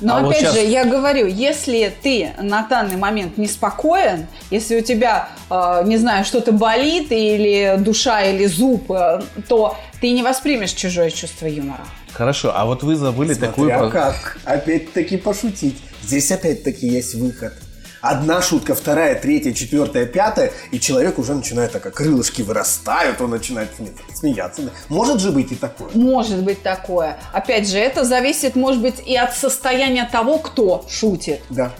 Но 0.00 0.16
А 0.16 0.21
вот 0.21 0.30
опять 0.30 0.42
щас- 0.42 0.54
же, 0.54 0.61
я 0.61 0.85
говорю, 0.85 1.26
если 1.26 1.92
ты 2.02 2.30
на 2.40 2.62
данный 2.66 2.97
момент 2.97 3.37
неспокоен, 3.38 4.26
если 4.50 4.76
у 4.76 4.80
тебя, 4.80 5.28
э, 5.50 5.83
не 5.85 5.97
знаю, 5.99 6.25
что-то 6.25 6.52
болит, 6.52 7.12
или 7.12 7.76
душа, 7.78 8.23
или 8.23 8.47
зуб, 8.47 8.90
э, 8.90 9.21
то 9.49 9.76
ты 10.00 10.11
не 10.12 10.23
воспримешь 10.23 10.71
чужое 10.73 11.11
чувство 11.11 11.47
юмора. 11.47 11.85
Хорошо, 12.12 12.52
а 12.54 12.64
вот 12.64 12.83
вы 12.83 12.97
забыли 12.97 13.35
такую... 13.35 13.69
Смотря 13.71 13.78
про- 13.78 13.90
как. 13.90 14.38
Опять-таки 14.45 15.16
пошутить. 15.16 15.76
Здесь 16.02 16.30
опять-таки 16.33 16.87
есть 16.88 17.14
выход. 17.14 17.52
Одна 18.00 18.40
шутка, 18.40 18.75
вторая, 18.75 19.14
третья, 19.14 19.52
четвертая, 19.52 20.07
пятая, 20.07 20.52
и 20.71 20.80
человек 20.80 21.19
уже 21.19 21.35
начинает 21.35 21.73
так, 21.73 21.83
как 21.83 21.95
крылышки 21.95 22.40
вырастают, 22.40 23.21
он 23.21 23.30
начинает 23.30 23.69
сме- 23.78 23.92
смеяться. 24.14 24.62
Может 24.88 25.21
же 25.21 25.33
быть 25.33 25.52
и 25.52 25.54
такое. 25.54 25.90
Может 25.95 26.42
быть 26.42 26.62
такое. 26.62 27.19
Опять 27.33 27.69
же, 27.69 27.78
это 27.78 28.04
зависит, 28.04 28.57
может 28.57 28.80
быть, 28.80 29.07
и 29.07 29.14
от 29.16 29.35
состояния 29.37 30.09
того, 30.11 30.38
кто 30.38 30.85
шутит. 30.88 31.42
Да. 31.50 31.71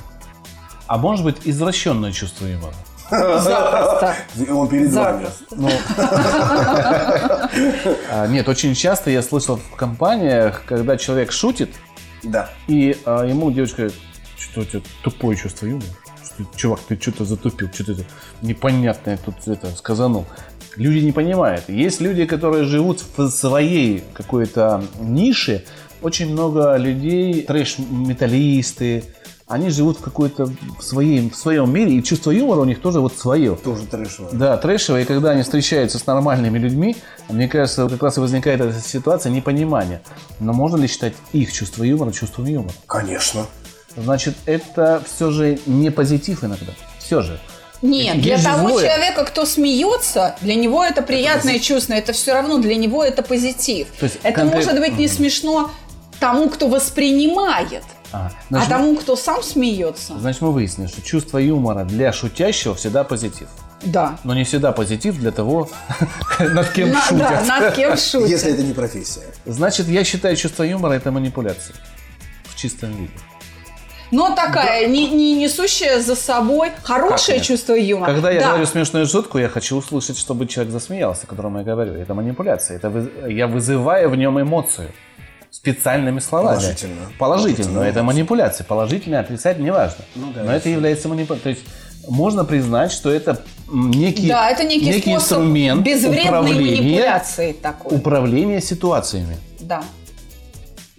А 0.87 0.99
может 0.99 1.25
быть 1.25 1.37
извращенное 1.45 2.13
чувство 2.13 2.47
юмора? 2.47 2.75
Запросто. 3.11 4.15
Он 4.53 4.69
перед 4.69 4.93
вами. 4.93 5.27
Запросто. 5.51 7.51
А, 8.13 8.27
нет, 8.27 8.49
очень 8.49 8.75
часто 8.75 9.11
я 9.11 9.23
слышал 9.23 9.57
в 9.57 9.77
компаниях, 9.77 10.63
когда 10.67 10.97
человек 10.97 11.33
шутит, 11.33 11.71
Да. 12.23 12.51
и 12.69 12.97
а, 13.07 13.25
ему 13.25 13.51
девочка 13.51 13.77
говорит, 13.83 13.99
что 14.39 14.61
у 14.61 14.65
тебя 14.65 14.83
тупое 15.03 15.37
чувство 15.37 15.67
юмора. 15.67 15.87
Чувак, 16.57 16.81
ты 16.89 16.99
что-то 17.01 17.25
затупил, 17.25 17.69
что-то 17.73 17.97
непонятное 18.43 19.19
тут 19.19 19.35
это 19.47 19.69
сказанул. 19.77 20.27
Люди 20.77 21.05
не 21.05 21.13
понимают. 21.13 21.69
Есть 21.69 22.01
люди, 22.01 22.25
которые 22.25 22.65
живут 22.65 23.03
в 23.17 23.29
своей 23.29 24.05
какой-то 24.15 24.85
нише. 25.01 25.65
Очень 26.01 26.33
много 26.33 26.77
людей, 26.77 27.43
трэш-металлисты, 27.43 29.05
они 29.51 29.71
живут 29.71 29.99
в 29.99 30.01
какой-то 30.01 30.47
в, 30.79 30.83
своей, 30.83 31.29
в 31.29 31.35
своем 31.35 31.75
мире, 31.75 31.95
и 31.95 32.03
чувство 32.05 32.31
юмора 32.31 32.61
у 32.61 32.65
них 32.65 32.81
тоже 32.81 33.01
вот 33.01 33.15
свое. 33.15 33.57
Тоже 33.57 33.85
трэшево. 33.85 34.29
Да, 34.33 34.57
трэшевые, 34.57 35.03
и 35.03 35.07
когда 35.07 35.31
они 35.31 35.43
встречаются 35.43 35.99
с 35.99 36.07
нормальными 36.07 36.57
людьми, 36.57 36.97
мне 37.29 37.49
кажется, 37.49 37.89
как 37.89 38.01
раз 38.01 38.17
и 38.17 38.21
возникает 38.21 38.61
эта 38.61 38.79
ситуация 38.79 39.33
непонимания. 39.33 40.03
Но 40.39 40.53
можно 40.53 40.77
ли 40.77 40.87
считать 40.87 41.15
их 41.33 41.53
чувство 41.53 41.83
юмора 41.83 42.13
чувством 42.13 42.47
юмора? 42.47 42.73
Конечно. 42.87 43.45
Значит, 43.97 44.35
это 44.47 45.03
все 45.07 45.31
же 45.31 45.59
не 45.67 45.91
позитив 45.91 46.45
иногда. 46.45 46.73
Все 46.99 47.23
же. 47.23 47.39
Нет, 47.83 48.17
Есть 48.17 48.43
для 48.43 48.53
того 48.53 48.69
злое. 48.69 48.85
человека, 48.87 49.25
кто 49.25 49.47
смеется, 49.47 50.37
для 50.43 50.55
него 50.55 50.85
это 50.85 51.01
приятное 51.03 51.59
чувство, 51.59 51.95
это 51.95 52.13
все 52.13 52.35
равно 52.35 52.59
для 52.59 52.75
него 52.77 53.03
это 53.03 53.23
позитив. 53.23 53.89
То 53.99 54.05
есть 54.05 54.19
это 54.23 54.43
конкрет- 54.43 54.55
может 54.55 54.79
быть 54.79 54.99
не 54.99 55.09
смешно 55.09 55.71
тому, 56.21 56.51
кто 56.51 56.69
воспринимает, 56.69 57.83
А, 58.13 58.27
а 58.27 58.33
значит, 58.51 58.69
тому, 58.69 58.97
кто 58.97 59.17
сам 59.17 59.43
смеется. 59.43 60.19
значит, 60.19 60.43
мы 60.43 60.53
выяснили, 60.53 60.89
что 60.89 61.01
чувство 61.01 61.39
юмора 61.39 61.85
для 61.85 62.13
шутящего 62.13 62.75
всегда 62.75 63.03
позитив. 63.03 63.49
Да. 63.83 64.19
Но 64.25 64.35
не 64.35 64.45
всегда 64.45 64.73
позитив 64.73 65.17
для 65.17 65.31
того, 65.31 65.71
над 66.39 66.69
кем 66.73 66.91
На- 66.91 67.01
да, 67.01 67.07
шутят. 67.09 67.47
над 67.47 67.75
кем 67.75 67.97
шутят. 67.97 68.29
Если 68.29 68.53
это 68.53 68.63
не 68.63 68.75
профессия. 68.75 69.23
Значит, 69.47 69.89
я 69.89 70.05
считаю, 70.05 70.37
чувство 70.37 70.65
юмора 70.65 70.93
это 70.93 71.11
манипуляция. 71.11 71.75
В 72.45 72.57
чистом 72.57 72.91
виде. 72.95 73.13
Но 74.11 74.35
такая, 74.35 74.87
не, 74.89 75.09
не 75.09 75.35
несущая 75.35 76.01
за 76.01 76.17
собой 76.17 76.71
хорошее 76.83 77.39
нет? 77.39 77.47
чувство 77.47 77.75
юмора. 77.75 78.13
Когда 78.13 78.31
я 78.31 78.41
Да. 78.41 78.49
говорю 78.49 78.67
смешную 78.67 79.07
шутку, 79.07 79.39
я 79.39 79.49
хочу 79.49 79.77
услышать, 79.77 80.19
чтобы 80.19 80.47
человек 80.47 80.73
засмеялся, 80.73 81.23
о 81.25 81.27
котором 81.27 81.57
я 81.59 81.63
говорю. 81.65 81.95
Это 81.95 82.15
манипуляция. 82.15 82.77
Это 82.79 82.91
вы- 82.91 83.11
я 83.33 83.47
вызываю 83.47 84.11
в 84.11 84.17
нем 84.17 84.41
эмоцию 84.41 84.91
специальными 85.51 86.21
словами. 86.21 86.57
Положительно. 86.57 86.95
Положительно. 87.19 87.19
Положительно. 87.19 87.81
Это 87.83 88.03
манипуляция. 88.03 88.65
Положительно, 88.65 89.21
отрицательно, 89.21 89.67
неважно. 89.67 90.05
Ну 90.15 90.33
да, 90.35 90.45
Но 90.45 90.53
это 90.53 90.69
является 90.69 91.09
манипуляцией. 91.09 91.43
То 91.43 91.61
есть 91.61 91.63
можно 92.09 92.45
признать, 92.45 92.93
что 92.93 93.11
это 93.11 93.43
некий, 93.73 94.29
Да, 94.29 94.51
это 94.51 94.65
некий, 94.65 94.93
способ 94.93 95.15
инструмент 95.39 95.83
безвредной 95.83 96.25
управления, 96.25 96.77
манипуляции 96.83 97.53
такой. 97.53 97.97
управления 97.97 98.61
ситуациями. 98.61 99.37
Да. 99.61 99.83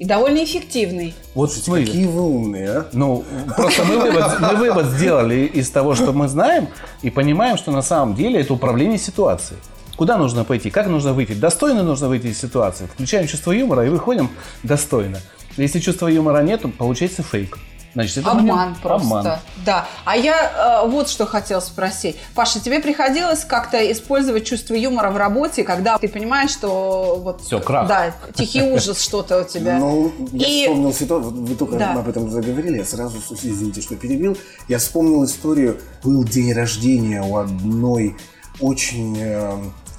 И 0.01 0.05
довольно 0.05 0.43
эффективный. 0.43 1.13
Вот 1.35 1.53
смотри, 1.53 1.85
Какие 1.85 2.07
вы 2.07 2.23
умные, 2.23 2.69
а? 2.69 2.87
Ну, 2.91 3.23
просто 3.55 3.85
мы 3.85 3.99
вывод, 3.99 4.39
мы 4.39 4.55
вывод 4.55 4.85
сделали 4.87 5.45
из 5.45 5.69
того, 5.69 5.93
что 5.93 6.11
мы 6.11 6.27
знаем, 6.27 6.69
и 7.03 7.11
понимаем, 7.11 7.55
что 7.55 7.69
на 7.69 7.83
самом 7.83 8.15
деле 8.15 8.41
это 8.41 8.51
управление 8.51 8.97
ситуацией. 8.97 9.59
Куда 9.97 10.17
нужно 10.17 10.43
пойти, 10.43 10.71
как 10.71 10.87
нужно 10.87 11.13
выйти. 11.13 11.33
Достойно 11.33 11.83
нужно 11.83 12.07
выйти 12.07 12.25
из 12.25 12.41
ситуации. 12.41 12.87
Включаем 12.87 13.27
чувство 13.27 13.51
юмора 13.51 13.85
и 13.85 13.89
выходим 13.89 14.31
достойно. 14.63 15.19
Если 15.55 15.77
чувства 15.79 16.07
юмора 16.07 16.41
нет, 16.41 16.63
то 16.63 16.69
получается 16.69 17.21
фейк. 17.21 17.59
Значит, 17.93 18.17
это 18.19 18.31
Обман 18.31 18.45
момент- 18.45 18.81
просто. 18.81 19.05
Обман. 19.19 19.39
Да. 19.65 19.87
А 20.05 20.15
я 20.15 20.81
э, 20.85 20.87
вот 20.89 21.09
что 21.09 21.25
хотела 21.25 21.59
спросить. 21.59 22.15
Паша, 22.35 22.59
тебе 22.61 22.79
приходилось 22.79 23.43
как-то 23.43 23.91
использовать 23.91 24.45
чувство 24.45 24.75
юмора 24.75 25.11
в 25.11 25.17
работе, 25.17 25.63
когда 25.63 25.97
ты 25.97 26.07
понимаешь, 26.07 26.51
что 26.51 27.19
вот... 27.21 27.41
Всё, 27.41 27.59
крах. 27.59 27.87
Да, 27.87 28.13
тихий 28.33 28.61
ужас 28.63 29.01
что-то 29.01 29.41
у 29.41 29.43
тебя. 29.43 29.77
Ну, 29.77 30.11
я 30.31 30.47
И- 30.47 30.61
вспомнил 30.63 30.93
ситуацию, 30.93 31.31
вот 31.31 31.49
вы 31.49 31.55
только 31.55 31.75
Да. 31.77 31.93
об 31.93 32.07
этом 32.07 32.29
заговорили, 32.31 32.77
я 32.77 32.85
сразу, 32.85 33.17
извините, 33.31 33.81
что 33.81 33.95
перебил, 33.95 34.37
я 34.69 34.77
вспомнил 34.77 35.25
историю, 35.25 35.79
был 36.03 36.23
день 36.23 36.53
рождения 36.53 37.21
у 37.21 37.37
одной 37.37 38.15
очень 38.61 39.17
э, 39.19 39.57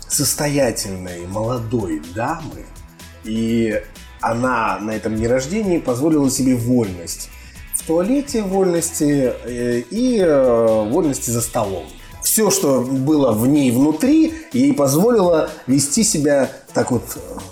состоятельной 0.09 1.27
молодой 1.27 2.01
дамы, 2.15 2.65
и 3.25 3.83
она 4.21 4.79
на 4.81 4.93
этом 4.93 5.17
дне 5.17 5.27
рождения 5.29 5.79
позволила 5.81 6.31
себе 6.31 6.55
вольность. 6.57 7.29
В 7.83 7.87
туалете 7.89 8.43
вольности 8.43 9.33
э, 9.45 9.83
и 9.91 10.19
э, 10.19 10.89
вольности 10.89 11.31
за 11.31 11.41
столом. 11.41 11.85
Все, 12.23 12.51
что 12.53 12.81
было 12.81 13.33
в 13.33 13.49
ней 13.49 13.73
внутри, 13.73 14.33
ей 14.53 14.73
позволило 14.73 15.51
вести 15.67 16.05
себя 16.05 16.49
так 16.73 16.93
вот... 16.93 17.03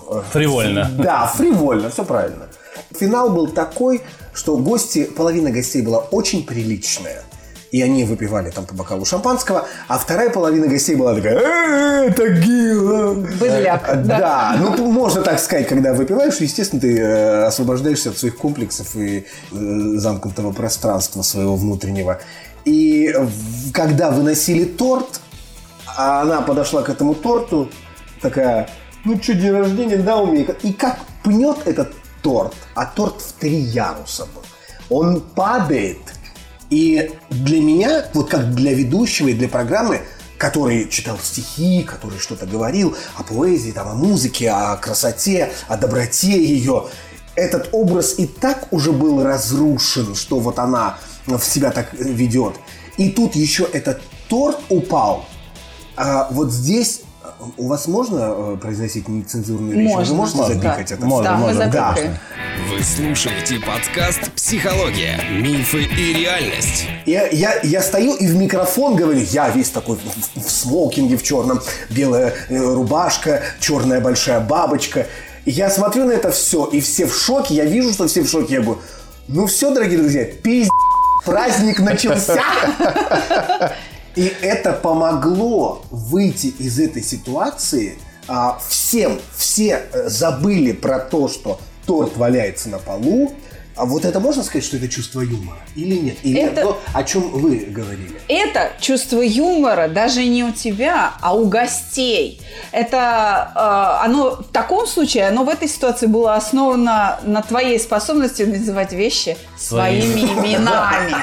э, 0.09 0.23
Фривольно. 0.31 0.89
да, 0.97 1.27
фривольно, 1.27 1.91
все 1.91 2.05
правильно. 2.05 2.47
Финал 2.93 3.31
был 3.31 3.49
такой, 3.49 4.03
что 4.33 4.57
гости, 4.57 5.05
половина 5.05 5.51
гостей 5.51 5.83
была 5.83 5.99
очень 5.99 6.47
приличная. 6.47 7.25
И 7.71 7.83
они 7.83 8.05
выпивали 8.05 8.51
там 8.51 8.67
по 8.67 8.75
бокалу 8.75 9.05
шампанского, 9.05 9.69
а 9.87 9.99
вторая 9.99 10.31
половина 10.31 10.67
гостей 10.67 10.97
была 10.97 11.15
такая 11.15 11.39
«Э, 11.39 12.13
тагила». 12.13 13.15
Быдляк, 13.15 13.89
Э, 13.89 13.97
да. 13.97 14.19
Да, 14.19 14.57
ну 14.59 14.91
можно 14.91 15.23
так 15.23 15.39
сказать, 15.39 15.69
когда 15.69 15.93
выпиваешь, 15.93 16.37
естественно, 16.39 16.81
ты 16.81 16.99
э, 16.99 17.45
освобождаешься 17.45 18.11
от 18.11 18.19
своих 18.19 18.37
комплексов 18.37 18.97
и 18.97 19.19
э, 19.19 19.25
замкнутого 19.53 20.53
пространства 20.53 21.23
своего 21.23 21.57
внутреннего. 21.57 22.21
И 22.65 23.15
когда 23.73 24.11
выносили 24.11 24.65
торт, 24.65 25.21
а 25.97 26.23
она 26.23 26.41
подошла 26.43 26.83
к 26.83 26.89
этому 26.89 27.15
торту, 27.15 27.71
такая, 28.21 28.69
ну 29.05 29.21
что, 29.23 29.35
день 29.35 29.53
рождения, 29.53 29.97
да, 29.97 30.17
у 30.17 30.27
меня. 30.27 30.45
И 30.63 30.73
как 30.73 30.99
пнет 31.23 31.59
этот 31.67 31.93
торт, 32.23 32.55
а 32.75 32.87
торт 32.87 33.21
в 33.21 33.33
три 33.35 33.57
яруса 33.57 34.27
был. 34.27 34.43
Он 34.91 35.21
падает, 35.21 35.99
и 36.71 37.13
для 37.29 37.61
меня, 37.61 38.07
вот 38.15 38.31
как 38.31 38.55
для 38.55 38.73
ведущего 38.73 39.29
и 39.29 39.35
для 39.35 39.49
программы, 39.49 40.03
который 40.39 40.89
читал 40.89 41.19
стихи, 41.23 41.83
который 41.83 42.19
что-то 42.19 42.47
говорил 42.47 42.97
о 43.17 43.23
поэзии, 43.23 43.73
там, 43.73 43.89
о 43.89 43.95
музыке, 43.95 44.51
о 44.51 44.77
красоте, 44.77 45.53
о 45.69 45.77
доброте 45.77 46.43
ее, 46.43 46.87
этот 47.35 47.69
образ 47.73 48.19
и 48.19 48.27
так 48.27 48.73
уже 48.73 48.93
был 48.93 49.23
разрушен, 49.23 50.15
что 50.15 50.41
вот 50.41 50.59
она 50.59 50.99
в 51.27 51.41
себя 51.41 51.71
так 51.71 51.93
ведет. 51.93 52.55
И 52.97 53.11
тут 53.11 53.35
еще 53.35 53.65
этот 53.65 54.01
торт 54.29 54.59
упал. 54.69 55.27
А 55.97 56.29
вот 56.31 56.53
здесь 56.53 57.03
у 57.57 57.69
вас 57.69 57.87
можно 57.89 58.35
э, 58.37 58.57
произносить 58.61 59.09
нецензурную 59.09 59.77
речь? 59.79 59.89
Можно. 59.91 60.13
Вы 60.13 60.19
можете 60.19 60.39
Можно, 60.39 60.55
запикать 60.55 60.89
да. 60.89 60.95
это? 60.95 61.07
Можно, 61.07 61.25
да, 61.31 61.37
мы 61.37 61.43
можно, 61.47 61.67
да. 61.69 61.97
Вы 62.69 62.83
слушаете 62.83 63.59
подкаст 63.61 64.31
«Психология. 64.33 65.21
Мифы 65.31 65.83
и 65.85 66.13
реальность». 66.13 66.87
Я, 67.07 67.27
я, 67.29 67.61
я 67.63 67.83
стою 67.83 68.15
и 68.15 68.27
в 68.27 68.37
микрофон 68.37 68.97
говорю, 68.97 69.21
я 69.21 69.49
весь 69.51 69.71
такой 69.71 69.97
в, 69.97 70.01
в- 70.41 70.47
в 70.47 70.51
смокинге 70.51 71.17
в 71.17 71.23
черном, 71.23 71.61
белая 71.91 72.35
э, 72.49 72.57
рубашка, 72.59 73.43
черная 73.61 74.01
большая 74.01 74.41
бабочка. 74.41 75.07
Я 75.47 75.71
смотрю 75.71 76.05
на 76.05 76.13
это 76.13 76.31
все, 76.31 76.67
и 76.67 76.81
все 76.81 77.07
в 77.07 77.15
шоке, 77.17 77.55
я 77.55 77.65
вижу, 77.65 77.93
что 77.93 78.07
все 78.07 78.23
в 78.23 78.29
шоке. 78.29 78.55
Я 78.55 78.61
говорю, 78.61 78.81
ну 79.29 79.47
все, 79.47 79.73
дорогие 79.73 79.99
друзья, 79.99 80.25
пиздец, 80.25 80.71
праздник 81.25 81.81
начался. 81.81 82.41
И 84.21 84.31
это 84.43 84.75
помогло 84.75 85.83
выйти 85.91 86.49
из 86.49 86.79
этой 86.79 87.03
ситуации 87.03 87.97
а, 88.29 88.61
всем. 88.69 89.19
Все 89.35 89.87
э, 89.95 90.11
забыли 90.11 90.73
про 90.73 90.99
то, 90.99 91.27
что 91.27 91.59
торт 91.87 92.19
валяется 92.19 92.69
на 92.69 92.79
полу. 92.79 93.33
А 93.81 93.87
вот 93.87 94.05
это 94.05 94.21
можно 94.21 94.43
сказать, 94.43 94.63
что 94.63 94.77
это 94.77 94.89
чувство 94.89 95.23
юмора? 95.23 95.57
Или 95.75 95.97
нет? 95.97 96.19
Или 96.23 96.43
Это- 96.43 96.61
то, 96.63 96.83
о 96.93 97.03
чем 97.03 97.31
вы 97.31 97.57
говорили? 97.61 98.21
Это 98.29 98.73
чувство 98.79 99.23
юмора 99.23 99.89
даже 99.89 100.23
не 100.27 100.45
у 100.45 100.53
тебя, 100.53 101.15
а 101.23 101.35
у 101.35 101.47
гостей. 101.47 102.43
Это 102.73 103.51
э, 103.57 104.05
оно 104.05 104.33
в 104.33 104.53
таком 104.53 104.87
случае, 104.87 105.29
оно 105.29 105.45
в 105.45 105.49
этой 105.49 105.67
ситуации 105.67 106.09
было 106.09 106.35
основано 106.35 107.21
на 107.23 107.41
твоей 107.41 107.81
способности 107.81 108.43
называть 108.43 108.93
вещи 108.93 109.39
своими 109.57 110.21
именами. 110.21 111.15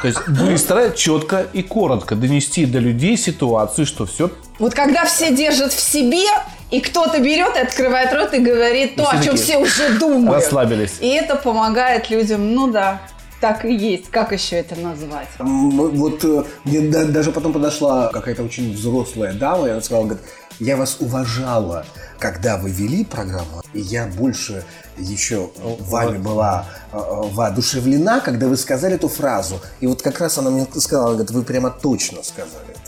То 0.00 0.08
есть 0.08 0.26
быстро, 0.28 0.92
четко 0.92 1.46
и 1.52 1.62
коротко 1.62 2.16
донести 2.16 2.64
до 2.64 2.78
людей 2.78 3.18
ситуацию, 3.18 3.84
что 3.84 4.06
все 4.06 4.30
Вот 4.58 4.72
когда 4.72 5.04
все 5.04 5.30
держат 5.30 5.74
в 5.74 5.80
себе, 5.80 6.24
и 6.72 6.80
кто-то 6.80 7.20
берет 7.20 7.54
и 7.54 7.60
открывает 7.60 8.12
рот 8.14 8.32
и 8.32 8.38
говорит 8.38 8.96
то, 8.96 9.04
все 9.04 9.18
о 9.18 9.22
чем 9.22 9.36
все 9.36 9.58
уже 9.58 9.98
думают. 9.98 10.42
расслабились. 10.42 10.94
И 11.00 11.08
это 11.08 11.36
помогает 11.36 12.08
людям, 12.08 12.54
ну 12.54 12.70
да, 12.72 13.02
так 13.42 13.64
и 13.66 13.74
есть. 13.74 14.08
Как 14.10 14.32
еще 14.32 14.56
это 14.56 14.74
назвать? 14.76 15.28
Вот 15.38 16.24
э, 16.24 16.44
мне 16.64 16.80
да- 16.80 17.04
даже 17.04 17.30
потом 17.30 17.52
подошла 17.52 18.08
какая-то 18.08 18.42
очень 18.42 18.72
взрослая 18.72 19.34
дама, 19.34 19.66
и 19.68 19.70
она 19.70 19.82
сказала, 19.82 20.04
говорит, 20.04 20.24
я 20.60 20.76
вас 20.76 20.96
уважала, 21.00 21.84
когда 22.18 22.56
вы 22.56 22.70
вели 22.70 23.04
программу, 23.04 23.62
и 23.74 23.80
я 23.80 24.06
больше 24.06 24.64
еще 24.96 25.50
вами 25.80 26.16
была 26.18 26.66
э, 26.92 26.96
э, 26.96 27.00
воодушевлена, 27.32 28.20
когда 28.20 28.46
вы 28.46 28.56
сказали 28.56 28.94
эту 28.94 29.08
фразу. 29.08 29.60
И 29.80 29.86
вот 29.86 30.00
как 30.00 30.20
раз 30.20 30.38
она 30.38 30.48
мне 30.50 30.66
сказала, 30.76 31.08
она 31.08 31.14
говорит, 31.16 31.30
вы 31.32 31.42
прямо 31.42 31.70
точно 31.70 32.22
сказали. 32.22 32.81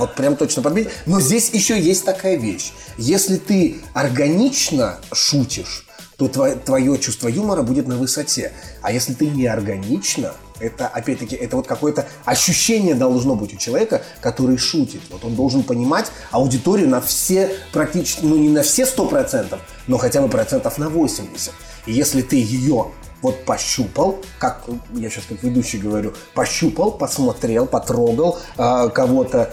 Вот 0.00 0.14
прям 0.14 0.34
точно 0.34 0.62
подметили. 0.62 0.92
Но 1.04 1.20
здесь 1.20 1.50
еще 1.50 1.78
есть 1.78 2.06
такая 2.06 2.36
вещь. 2.36 2.72
Если 2.96 3.36
ты 3.36 3.76
органично 3.92 4.98
шутишь, 5.12 5.86
то 6.16 6.26
твое, 6.26 6.54
твое 6.54 6.98
чувство 6.98 7.28
юмора 7.28 7.62
будет 7.62 7.86
на 7.86 7.96
высоте. 7.96 8.52
А 8.80 8.92
если 8.92 9.12
ты 9.12 9.26
не 9.26 9.46
органично, 9.46 10.32
это, 10.58 10.86
опять-таки, 10.86 11.36
это 11.36 11.56
вот 11.56 11.66
какое-то 11.66 12.06
ощущение 12.24 12.94
должно 12.94 13.34
быть 13.34 13.52
у 13.52 13.56
человека, 13.58 14.02
который 14.22 14.56
шутит. 14.56 15.02
Вот 15.10 15.22
он 15.24 15.34
должен 15.34 15.62
понимать 15.62 16.06
аудиторию 16.30 16.88
на 16.88 17.02
все, 17.02 17.50
практически, 17.72 18.24
ну 18.24 18.36
не 18.36 18.48
на 18.48 18.62
все 18.62 18.84
100%, 18.84 19.58
но 19.86 19.98
хотя 19.98 20.22
бы 20.22 20.28
процентов 20.28 20.78
на 20.78 20.88
80. 20.88 21.52
И 21.86 21.92
если 21.92 22.22
ты 22.22 22.36
ее 22.36 22.90
вот 23.22 23.44
пощупал, 23.44 24.18
как 24.38 24.64
я 24.94 25.10
сейчас 25.10 25.24
как 25.28 25.42
ведущий 25.42 25.78
говорю, 25.78 26.14
пощупал, 26.34 26.92
посмотрел, 26.92 27.66
потрогал, 27.66 28.38
э, 28.56 28.88
кого-то 28.94 29.52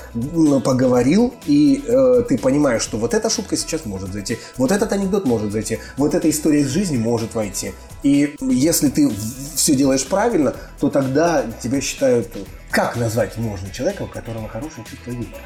поговорил, 0.64 1.34
и 1.46 1.84
э, 1.86 2.24
ты 2.28 2.38
понимаешь, 2.38 2.82
что 2.82 2.98
вот 2.98 3.14
эта 3.14 3.30
шутка 3.30 3.58
сейчас 3.58 3.86
может 3.86 4.14
зайти, 4.14 4.38
вот 4.58 4.72
этот 4.72 4.92
анекдот 4.94 5.26
может 5.26 5.52
зайти, 5.52 5.80
вот 5.98 6.14
эта 6.16 6.30
история 6.30 6.62
из 6.62 6.68
жизни 6.68 6.98
может 6.98 7.36
войти. 7.36 7.74
И 8.04 8.36
если 8.40 8.90
ты 8.90 9.12
все 9.56 9.76
делаешь 9.76 10.06
правильно, 10.06 10.56
то 10.80 10.90
тогда 10.90 11.46
тебя 11.62 11.82
считают... 11.82 12.28
Как 12.70 12.98
назвать 12.98 13.38
можно 13.38 13.70
человека, 13.72 14.04
у 14.04 14.08
которого 14.08 14.48
хорошее 14.50 14.86
чувство 14.90 15.12
юмора? 15.12 15.40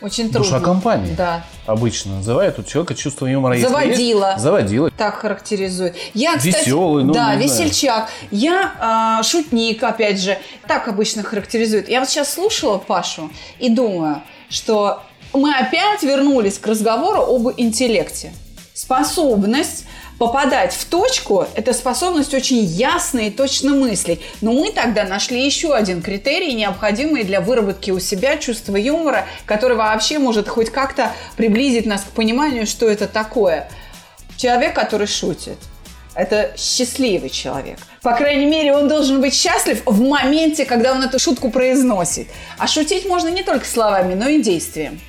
Очень 0.00 0.30
трудно. 0.30 0.40
душа 0.40 0.60
компании. 0.60 1.14
Да. 1.14 1.44
Обычно 1.66 2.16
называют 2.16 2.58
у 2.58 2.62
человека 2.62 2.94
чувство 2.94 3.26
юмора. 3.26 3.58
Заводила. 3.58 4.30
есть, 4.30 4.42
Заводила. 4.42 4.90
так 4.90 5.16
характеризует. 5.16 5.94
Я, 6.14 6.36
кстати, 6.36 6.56
Весёлый, 6.66 7.04
ну, 7.04 7.12
да, 7.12 7.34
не 7.34 7.46
знаю. 7.48 7.68
весельчак. 7.68 8.08
Я 8.30 8.72
а, 8.80 9.22
шутник, 9.22 9.82
опять 9.82 10.20
же, 10.20 10.38
так 10.66 10.88
обычно 10.88 11.22
характеризует. 11.22 11.88
Я 11.88 12.00
вот 12.00 12.08
сейчас 12.08 12.32
слушала 12.32 12.78
Пашу 12.78 13.30
и 13.58 13.68
думаю, 13.68 14.22
что 14.48 15.02
мы 15.32 15.54
опять 15.54 16.02
вернулись 16.02 16.58
к 16.58 16.66
разговору 16.66 17.20
об 17.22 17.48
интеллекте. 17.56 18.32
Способность 18.72 19.84
попадать 20.20 20.74
в 20.74 20.84
точку– 20.84 21.46
это 21.54 21.72
способность 21.72 22.34
очень 22.34 22.58
ясно 22.58 23.20
и 23.20 23.30
точно 23.30 23.74
мыслить. 23.74 24.20
Но 24.42 24.52
мы 24.52 24.70
тогда 24.70 25.04
нашли 25.04 25.42
еще 25.42 25.72
один 25.74 26.02
критерий, 26.02 26.52
необходимый 26.52 27.24
для 27.24 27.40
выработки 27.40 27.90
у 27.90 27.98
себя 27.98 28.36
чувства 28.36 28.76
юмора, 28.76 29.24
который 29.46 29.78
вообще 29.78 30.18
может 30.18 30.46
хоть 30.46 30.68
как-то 30.68 31.10
приблизить 31.38 31.86
нас 31.86 32.02
к 32.02 32.08
пониманию, 32.08 32.66
что 32.66 32.86
это 32.86 33.08
такое. 33.08 33.70
Человек, 34.36 34.74
который 34.74 35.06
шутит, 35.06 35.56
это 36.14 36.52
счастливый 36.54 37.30
человек. 37.30 37.78
По 38.02 38.14
крайней 38.14 38.44
мере, 38.44 38.76
он 38.76 38.88
должен 38.88 39.22
быть 39.22 39.32
счастлив 39.32 39.80
в 39.86 40.02
моменте, 40.02 40.66
когда 40.66 40.92
он 40.92 41.02
эту 41.02 41.18
шутку 41.18 41.50
произносит. 41.50 42.28
А 42.58 42.66
шутить 42.66 43.06
можно 43.06 43.28
не 43.28 43.42
только 43.42 43.64
словами, 43.64 44.12
но 44.12 44.28
и 44.28 44.42
действием. 44.42 45.00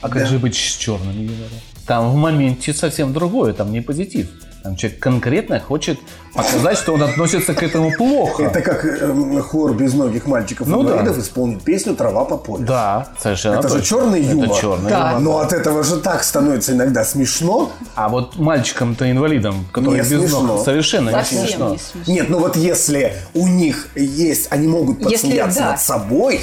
А 0.00 0.08
как 0.08 0.26
же 0.26 0.40
быть 0.40 0.56
с 0.56 0.76
черным 0.76 1.12
юмором? 1.12 1.60
Там 1.90 2.12
в 2.12 2.14
моменте 2.14 2.72
совсем 2.72 3.12
другое, 3.12 3.52
там 3.52 3.72
не 3.72 3.80
позитив. 3.80 4.28
Там 4.62 4.76
человек 4.76 5.00
конкретно 5.00 5.58
хочет 5.58 5.98
показать, 6.36 6.78
что 6.78 6.92
он 6.94 7.02
относится 7.02 7.52
к 7.52 7.64
этому 7.64 7.90
плохо. 7.96 8.44
Это 8.44 8.60
как 8.60 8.84
эм, 8.84 9.42
хор 9.42 9.74
безногих 9.74 10.24
мальчиков 10.28 10.68
Ну 10.68 10.82
инвалидов 10.82 11.16
да. 11.16 11.20
исполнит 11.20 11.64
песню 11.64 11.96
«Трава 11.96 12.24
по 12.26 12.36
полю». 12.36 12.64
Да, 12.64 13.08
совершенно 13.18 13.54
Это 13.58 13.68
же 13.70 13.78
точно. 13.80 13.88
черный 13.88 14.22
юмор. 14.22 14.46
Это 14.50 14.60
черный 14.60 14.88
Да. 14.90 15.08
юмор. 15.08 15.20
Но 15.20 15.38
от 15.40 15.52
этого 15.52 15.82
же 15.82 15.96
так 15.96 16.22
становится 16.22 16.74
иногда 16.74 17.04
смешно. 17.04 17.72
А 17.96 18.08
вот 18.08 18.36
мальчикам-то 18.36 19.10
инвалидам, 19.10 19.66
которые 19.72 20.04
Не 20.04 20.08
без 20.08 20.20
смешно. 20.20 20.42
ног, 20.42 20.64
совершенно 20.64 21.10
Совсем 21.10 21.38
не 21.38 21.42
не 21.42 21.48
смешно. 21.48 21.76
смешно. 21.92 22.12
Нет, 22.12 22.28
ну 22.30 22.38
вот 22.38 22.54
если 22.54 23.14
у 23.34 23.48
них 23.48 23.88
есть, 23.96 24.46
они 24.50 24.68
могут 24.68 25.00
Если 25.00 25.10
подсмеяться 25.14 25.58
да. 25.58 25.70
над 25.72 25.80
собой, 25.80 26.40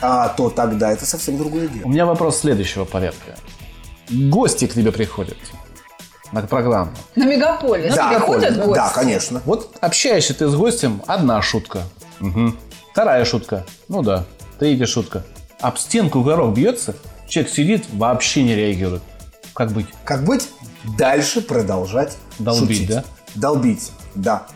а, 0.00 0.28
то 0.28 0.50
тогда 0.50 0.92
это 0.92 1.04
совсем 1.04 1.36
другое 1.36 1.66
У 1.66 1.68
дело. 1.78 1.88
меня 1.88 2.06
вопрос 2.06 2.38
следующего 2.38 2.84
порядка. 2.84 3.34
Гости 4.10 4.66
к 4.66 4.74
тебе 4.74 4.92
приходят 4.92 5.36
на 6.32 6.42
программу. 6.42 6.92
На 7.16 7.24
мегаполис 7.24 7.94
Да, 7.94 8.08
приходят 8.10 8.56
гости? 8.56 8.74
да, 8.74 8.90
конечно. 8.90 9.42
Вот 9.44 9.76
общаешься 9.80 10.34
ты 10.34 10.48
с 10.48 10.54
гостем, 10.54 11.02
одна 11.06 11.40
шутка. 11.42 11.82
Мгм. 12.20 12.58
Вторая 12.92 13.24
шутка. 13.24 13.64
Ну 13.88 14.02
да. 14.02 14.24
Третья 14.58 14.86
шутка. 14.86 15.24
Об 15.60 15.78
стенку 15.78 16.22
горох 16.22 16.54
бьется, 16.54 16.94
человек 17.28 17.52
сидит, 17.52 17.84
вообще 17.92 18.42
не 18.42 18.54
реагирует. 18.54 19.02
Как 19.54 19.72
быть? 19.72 19.86
Как 20.04 20.24
быть? 20.24 20.48
Дальше 20.98 21.40
продолжать 21.40 22.16
Долбить, 22.38 22.68
шутить. 22.78 22.88
да? 22.88 23.04
Долбить, 23.34 23.92
да. 24.14 24.46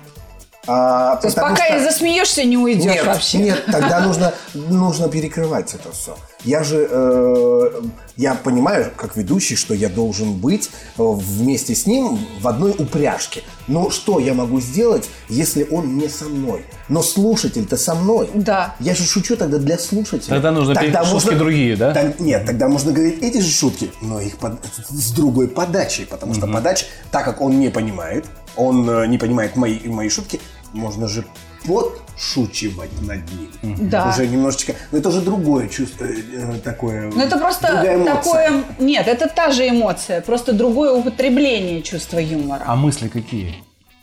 А, 0.71 1.17
То 1.17 1.29
есть 1.29 1.37
пока 1.37 1.57
что- 1.57 1.77
и 1.77 1.81
засмеешься, 1.81 2.45
не 2.45 2.59
уйдешь 2.59 2.85
Нет, 2.93 3.07
вообще. 3.07 3.39
нет, 3.39 3.65
тогда 3.73 4.01
нужно, 4.07 4.35
нужно 4.53 5.09
перекрывать 5.09 5.75
это 5.75 5.91
все. 5.93 6.15
Я 6.45 6.63
же, 6.63 6.87
э, 6.89 7.81
я 8.17 8.35
понимаю, 8.35 8.93
как 8.97 9.17
ведущий, 9.17 9.57
что 9.57 9.73
я 9.75 9.89
должен 9.89 10.35
быть 10.35 10.69
э, 10.99 11.03
вместе 11.03 11.75
с 11.75 11.87
ним 11.87 12.19
в 12.41 12.47
одной 12.47 12.73
упряжке. 12.79 13.43
Но 13.67 13.91
что 13.91 14.19
я 14.21 14.35
могу 14.35 14.61
сделать, 14.61 15.09
если 15.29 15.67
он 15.71 15.97
не 15.97 16.09
со 16.09 16.27
мной? 16.27 16.65
Но 16.89 17.03
слушатель-то 17.03 17.77
со 17.77 17.95
мной. 17.95 18.31
Да. 18.35 18.75
Я 18.79 18.95
же 18.95 19.05
шучу 19.05 19.37
тогда 19.37 19.59
для 19.59 19.79
слушателя. 19.79 20.35
Тогда 20.35 20.53
нужно 20.53 20.75
петь 20.75 20.95
шутки 21.07 21.35
другие, 21.35 21.77
да? 21.77 21.93
Так- 21.95 22.21
нет, 22.21 22.45
тогда 22.47 22.69
можно 22.69 22.93
говорить 22.93 23.23
эти 23.23 23.39
же 23.39 23.51
шутки, 23.51 23.91
но 24.03 24.21
их 24.21 24.37
под- 24.37 24.61
с 24.91 25.11
другой 25.13 25.49
подачей, 25.49 26.05
потому 26.07 26.35
что 26.35 26.47
подача, 26.47 26.85
так 27.11 27.25
как 27.25 27.41
он 27.41 27.59
не 27.59 27.69
понимает, 27.71 28.27
он 28.55 28.89
э, 28.89 29.07
не 29.07 29.19
понимает 29.19 29.57
мои, 29.57 29.79
мои 29.89 30.09
шутки, 30.09 30.41
можно 30.73 31.09
же 31.09 31.25
подшучивать 31.65 32.91
над 33.03 33.21
ним. 33.63 33.91
Да. 33.91 34.09
Уже 34.09 34.27
немножечко, 34.27 34.75
но 34.93 34.99
это 34.99 35.09
уже 35.09 35.21
другое 35.21 35.69
чувство, 35.69 36.05
э, 36.05 36.15
э, 36.33 36.59
такое. 36.59 37.11
Ну 37.11 37.21
это 37.21 37.39
просто 37.39 37.67
другая 37.67 37.97
эмоция. 37.97 38.15
такое... 38.17 38.65
Нет, 38.79 39.09
это 39.09 39.29
та 39.29 39.51
же 39.51 39.69
эмоция, 39.69 40.21
просто 40.21 40.53
другое 40.53 40.93
употребление 40.93 41.83
чувства 41.83 42.19
юмора. 42.19 42.63
А 42.67 42.77
мысли 42.77 43.09
какие 43.09 43.55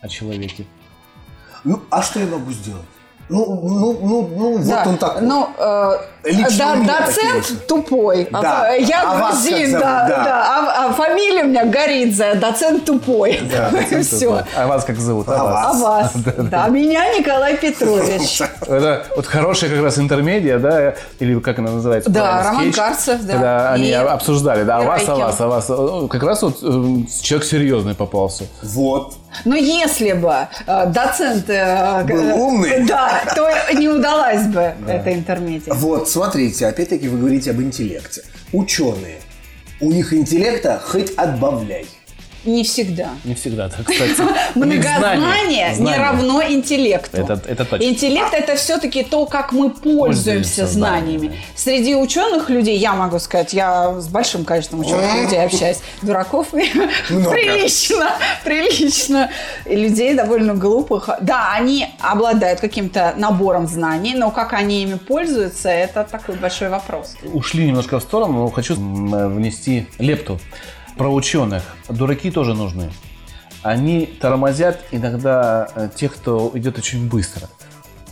о 0.01 0.07
человеке? 0.07 0.65
Ну, 1.63 1.81
а 1.89 2.01
что 2.03 2.19
я 2.19 2.27
могу 2.27 2.51
сделать? 2.51 2.85
Ну, 3.27 3.43
ну, 3.63 3.99
ну, 4.01 4.27
ну, 4.27 4.59
Да, 4.63 4.83
вот 4.83 4.87
он 4.87 4.97
такой. 4.97 5.21
Ну, 5.23 5.49
э, 5.57 5.97
Лично 6.25 6.75
да, 6.85 6.99
доцент 7.05 7.41
такие 7.43 7.59
тупой. 7.67 8.27
А 8.31 8.41
Да. 8.41 8.49
фа- 8.61 8.71
я 8.73 9.01
А 9.05 9.29
грузин, 9.31 9.71
да, 9.73 9.79
Да. 9.79 10.23
да. 10.23 10.45
А, 10.47 10.85
а 10.89 10.93
фамилия 10.93 11.43
у 11.43 11.47
меня 11.47 11.65
Горидзе, 11.65 12.33
доцент 12.35 12.85
тупой. 12.85 13.39
Да, 13.51 13.69
Все. 14.01 14.43
А 14.57 14.67
вас 14.67 14.83
как 14.85 14.97
зовут? 14.97 15.27
А 15.29 15.35
А 15.35 15.43
вас? 15.43 15.81
вас? 15.81 16.11
Да, 16.37 16.67
меня 16.67 17.03
Николай 17.17 17.57
Петрович. 17.57 18.41
Это 18.61 19.05
вот 19.15 19.25
хорошая 19.27 19.69
как 19.69 19.81
раз 19.83 19.97
интермедия, 19.99 20.57
да, 20.59 20.95
или 21.19 21.39
как 21.39 21.59
она 21.59 21.71
называется? 21.71 22.09
Да, 22.09 22.43
Роман 22.43 22.63
скетч, 22.63 22.75
Карцев, 22.75 23.21
да. 23.23 23.33
Когда 23.33 23.71
они 23.73 23.89
И- 23.89 23.93
обсуждали, 23.93 24.63
да, 24.63 24.77
а 24.77 24.81
вас, 24.81 25.03
а 25.07 25.15
вас, 25.15 25.41
а 25.41 25.47
вас. 25.47 25.65
Э, 25.69 26.07
Как 26.09 26.23
раз 26.23 26.41
вот 26.41 26.57
э, 26.63 26.65
человек 27.21 27.47
серьезный 27.47 27.93
попался. 27.95 28.45
Вот. 28.63 29.13
Но 29.43 29.55
если 29.55 30.13
бы 30.13 30.33
э, 30.65 30.85
доцент 30.87 31.49
э, 31.49 32.03
Был 32.07 32.29
э, 32.29 32.33
умный. 32.33 32.85
да, 32.85 33.09
то 33.35 33.49
не 33.73 33.89
удалась 33.89 34.45
бы 34.47 34.73
эта 34.87 35.13
интермедия. 35.13 35.73
Вот, 35.73 36.09
смотрите, 36.15 36.65
опять-таки 36.67 37.09
вы 37.09 37.17
говорите 37.17 37.51
об 37.51 37.61
интеллекте. 37.61 38.23
Ученые. 38.53 39.19
У 39.81 39.91
них 39.91 40.13
интеллекта 40.13 40.81
хоть 40.81 41.11
отбавляй. 41.15 41.85
Не 42.45 42.63
всегда. 42.63 43.09
Не 43.23 43.33
всегда 43.35 43.69
так, 43.69 43.85
кстати. 43.85 44.21
Многознание 44.55 45.75
не 45.77 45.95
равно 45.95 46.41
интеллекту. 46.43 47.17
Это- 47.17 47.41
это 47.47 47.65
точно. 47.65 47.83
Интеллект 47.85 48.33
это 48.33 48.55
все-таки 48.55 49.03
то, 49.03 49.25
как 49.25 49.51
мы 49.51 49.69
пользуемся 49.69 50.05
Пользуемся 50.05 50.67
знаниями. 50.67 51.39
Среди 51.55 51.95
ученых 51.95 52.49
людей, 52.49 52.77
я 52.77 52.93
могу 52.93 53.19
сказать, 53.19 53.53
я 53.53 53.99
с 53.99 54.07
большим 54.07 54.45
количеством 54.45 54.81
ученых 54.81 55.15
людей 55.23 55.43
общаюсь. 55.43 55.77
Дураков 56.01 56.47
прилично, 56.49 58.11
прилично. 58.43 59.29
И 59.65 59.75
людей 59.75 60.13
довольно 60.13 60.53
глупых. 60.55 61.09
Да, 61.21 61.53
они 61.53 61.87
обладают 61.99 62.59
каким-то 62.59 63.13
набором 63.17 63.67
знаний, 63.67 64.13
но 64.15 64.31
как 64.31 64.53
они 64.53 64.83
ими 64.83 64.95
пользуются, 64.95 65.69
это 65.69 66.03
такой 66.09 66.35
большой 66.35 66.69
вопрос. 66.69 67.15
Ушли 67.33 67.67
немножко 67.67 67.99
в 67.99 68.03
сторону, 68.03 68.33
но 68.43 68.49
хочу 68.51 68.75
внести 68.75 69.87
лепту. 69.99 70.39
Про 70.97 71.09
ученых. 71.13 71.63
Дураки 71.89 72.31
тоже 72.31 72.53
нужны. 72.53 72.89
Они 73.63 74.05
тормозят 74.05 74.79
иногда 74.91 75.67
э, 75.75 75.89
тех, 75.95 76.13
кто 76.13 76.51
идет 76.53 76.77
очень 76.77 77.09
быстро. 77.09 77.49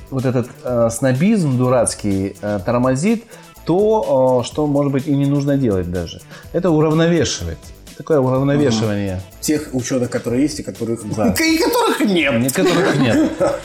Вот 0.10 0.26
этот 0.26 0.50
э, 0.64 0.90
снобизм 0.92 1.58
дурацкий 1.58 2.36
э, 2.42 2.60
тормозит 2.66 3.26
то, 3.66 4.42
э, 4.42 4.46
что, 4.46 4.68
может 4.68 4.92
быть, 4.92 5.08
и 5.08 5.16
не 5.16 5.26
нужно 5.26 5.58
делать 5.58 5.90
даже. 5.92 6.22
Это 6.52 6.72
уравновешивает. 6.72 7.60
Такое 7.98 8.20
уравновешивание. 8.20 9.22
Тех 9.40 9.70
ученых, 9.74 10.10
которые 10.10 10.42
есть, 10.44 10.60
и 10.60 10.64
которых, 10.64 11.02
Да. 11.16 11.34
и 11.40 11.58
которых 11.58 12.00
нет. 12.02 12.34
Некоторых 12.40 12.96
нет. 13.00 13.32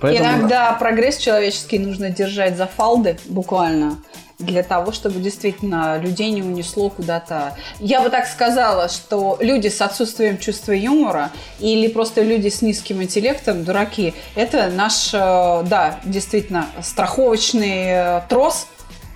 Поэтому 0.00 0.28
Иногда 0.28 0.72
прогресс 0.72 1.18
человеческий 1.18 1.78
нужно 1.78 2.10
держать 2.10 2.56
за 2.56 2.66
фалды, 2.66 3.18
буквально, 3.26 3.98
для 4.38 4.62
того, 4.62 4.92
чтобы 4.92 5.20
действительно 5.20 5.98
людей 5.98 6.30
не 6.30 6.42
унесло 6.42 6.90
куда-то. 6.90 7.56
Я 7.78 8.00
бы 8.00 8.10
так 8.10 8.26
сказала, 8.26 8.88
что 8.88 9.38
люди 9.40 9.68
с 9.68 9.80
отсутствием 9.80 10.38
чувства 10.38 10.72
юмора 10.72 11.30
или 11.60 11.88
просто 11.88 12.22
люди 12.22 12.48
с 12.48 12.60
низким 12.62 13.02
интеллектом, 13.02 13.64
дураки, 13.64 14.14
это 14.34 14.68
наш, 14.68 15.10
э, 15.14 15.62
да, 15.66 16.00
действительно, 16.04 16.66
страховочный 16.82 17.84
э, 17.86 18.20
трос, 18.28 18.66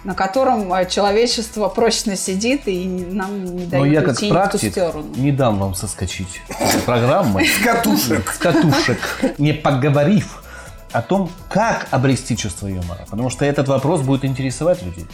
на 0.05 0.15
котором 0.15 0.73
э, 0.73 0.89
человечество 0.89 1.69
прочно 1.69 2.17
сидит 2.17 2.69
и 2.69 2.87
нам 2.87 3.45
не 3.45 3.65
но 3.65 3.71
дает 3.71 3.93
я 3.93 4.01
как 4.01 4.11
уйти 4.11 4.27
ни 4.27 4.31
в 4.31 4.33
ту 4.33 4.35
практик 4.35 4.73
сторону. 4.73 5.15
не 5.17 5.33
дам 5.33 5.59
вам 5.59 5.75
соскочить 5.75 6.41
с 6.49 6.77
программы. 6.83 7.45
С 7.45 7.63
катушек. 7.63 8.31
с 8.31 8.39
катушек, 8.39 8.99
не 9.39 9.53
поговорив 9.53 10.45
о 10.93 11.03
том, 11.03 11.31
как 11.51 11.89
обрести 11.91 12.37
чувство 12.37 12.67
юмора. 12.67 13.07
Потому 13.11 13.31
что 13.31 13.45
этот 13.45 13.69
вопрос 13.69 14.01
будет 14.03 14.25
интересовать 14.25 14.83
людей. 14.83 15.07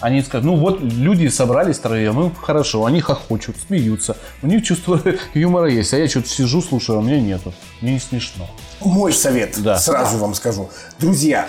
Они 0.00 0.20
скажут, 0.22 0.46
ну 0.46 0.56
вот 0.56 0.80
люди 0.82 1.28
собрались 1.28 1.76
втроем, 1.78 2.16
ну 2.16 2.32
хорошо, 2.42 2.84
они 2.86 3.00
хохочут, 3.00 3.56
смеются, 3.68 4.16
у 4.42 4.48
них 4.48 4.64
чувство 4.64 5.00
юмора 5.34 5.70
есть, 5.70 5.94
а 5.94 5.98
я 5.98 6.08
что-то 6.08 6.28
сижу, 6.28 6.60
слушаю, 6.60 6.98
а 6.98 7.02
у 7.02 7.04
меня 7.04 7.20
нету, 7.20 7.54
мне 7.80 7.94
не 7.94 8.00
смешно. 8.00 8.50
Мой 8.80 9.12
совет, 9.12 9.62
Да. 9.62 9.78
сразу 9.78 10.18
вам 10.18 10.34
скажу. 10.34 10.70
Друзья, 10.98 11.48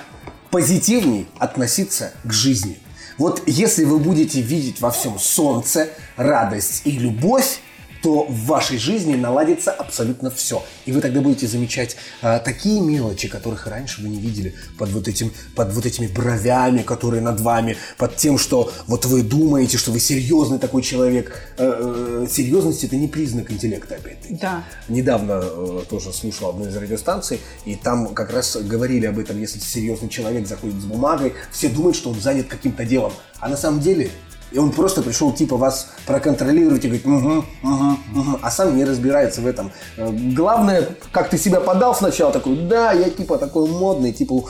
позитивней 0.51 1.25
относиться 1.39 2.11
к 2.23 2.31
жизни. 2.31 2.77
Вот 3.17 3.41
если 3.47 3.85
вы 3.85 3.97
будете 3.97 4.39
видеть 4.41 4.81
во 4.81 4.91
всем 4.91 5.17
солнце, 5.17 5.89
радость 6.15 6.81
и 6.85 6.91
любовь, 6.91 7.59
то 8.03 8.25
в 8.25 8.45
вашей 8.45 8.77
жизни 8.77 9.15
наладится 9.15 9.71
абсолютно 9.71 10.29
все. 10.29 10.61
И 10.85 10.91
вы 10.91 10.99
тогда 10.99 11.21
будете 11.21 11.47
замечать 11.47 11.95
а, 12.21 12.39
такие 12.39 12.81
мелочи, 12.81 13.29
которых 13.29 13.65
раньше 13.65 14.01
вы 14.01 14.09
не 14.09 14.19
видели 14.19 14.53
под 14.77 14.89
вот, 14.89 15.07
этим, 15.07 15.31
под 15.55 15.71
вот 15.71 15.85
этими 15.85 16.07
бровями, 16.07 16.81
которые 16.81 17.21
над 17.21 17.39
вами, 17.39 17.77
под 17.97 18.17
тем, 18.17 18.37
что 18.37 18.73
вот 18.87 19.05
вы 19.05 19.23
думаете, 19.23 19.77
что 19.77 19.91
вы 19.91 20.01
серьезный 20.01 20.59
такой 20.59 20.81
человек. 20.81 21.55
Э, 21.57 22.25
э, 22.25 22.27
серьезность 22.29 22.83
это 22.83 22.97
не 22.97 23.07
признак 23.07 23.49
интеллекта, 23.49 23.95
опять-таки. 23.95 24.35
Да. 24.35 24.65
Недавно 24.89 25.41
э, 25.41 25.81
тоже 25.89 26.11
слушал 26.11 26.49
одну 26.49 26.67
из 26.67 26.75
радиостанций, 26.75 27.39
и 27.63 27.75
там 27.75 28.13
как 28.13 28.33
раз 28.33 28.57
говорили 28.57 29.05
об 29.05 29.17
этом, 29.17 29.39
если 29.39 29.59
серьезный 29.59 30.09
человек 30.09 30.45
заходит 30.45 30.81
с 30.81 30.83
бумагой, 30.83 31.33
все 31.53 31.69
думают, 31.69 31.95
что 31.95 32.09
он 32.09 32.19
занят 32.19 32.47
каким-то 32.47 32.83
делом. 32.83 33.13
А 33.39 33.47
на 33.47 33.55
самом 33.55 33.79
деле, 33.79 34.09
и 34.53 34.59
он 34.59 34.71
просто 34.71 35.01
пришел 35.01 35.33
типа 35.33 35.57
вас 35.57 35.89
проконтролировать 36.05 36.85
и 36.85 36.87
говорит, 36.87 37.05
угу, 37.05 37.45
угу, 37.63 37.97
угу, 38.15 38.39
а 38.41 38.51
сам 38.51 38.77
не 38.77 38.85
разбирается 38.85 39.41
в 39.41 39.47
этом. 39.47 39.71
Э, 39.97 40.09
Главное, 40.11 40.95
как 41.11 41.29
ты 41.29 41.37
себя 41.37 41.59
подал 41.59 41.95
сначала, 41.95 42.31
такой, 42.31 42.55
да, 42.67 42.91
я 42.93 43.09
типа 43.09 43.37
такой 43.37 43.67
модный, 43.69 44.13
типа... 44.13 44.45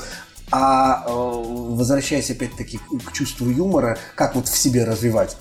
А 0.52 1.06
э, 1.08 1.12
возвращаясь 1.12 2.30
опять-таки 2.30 2.78
к- 2.78 3.12
чувству 3.12 3.50
юмора, 3.50 3.98
как 4.14 4.36
вот 4.36 4.48
в 4.48 4.56
себе 4.56 4.84
развивать? 4.84 5.36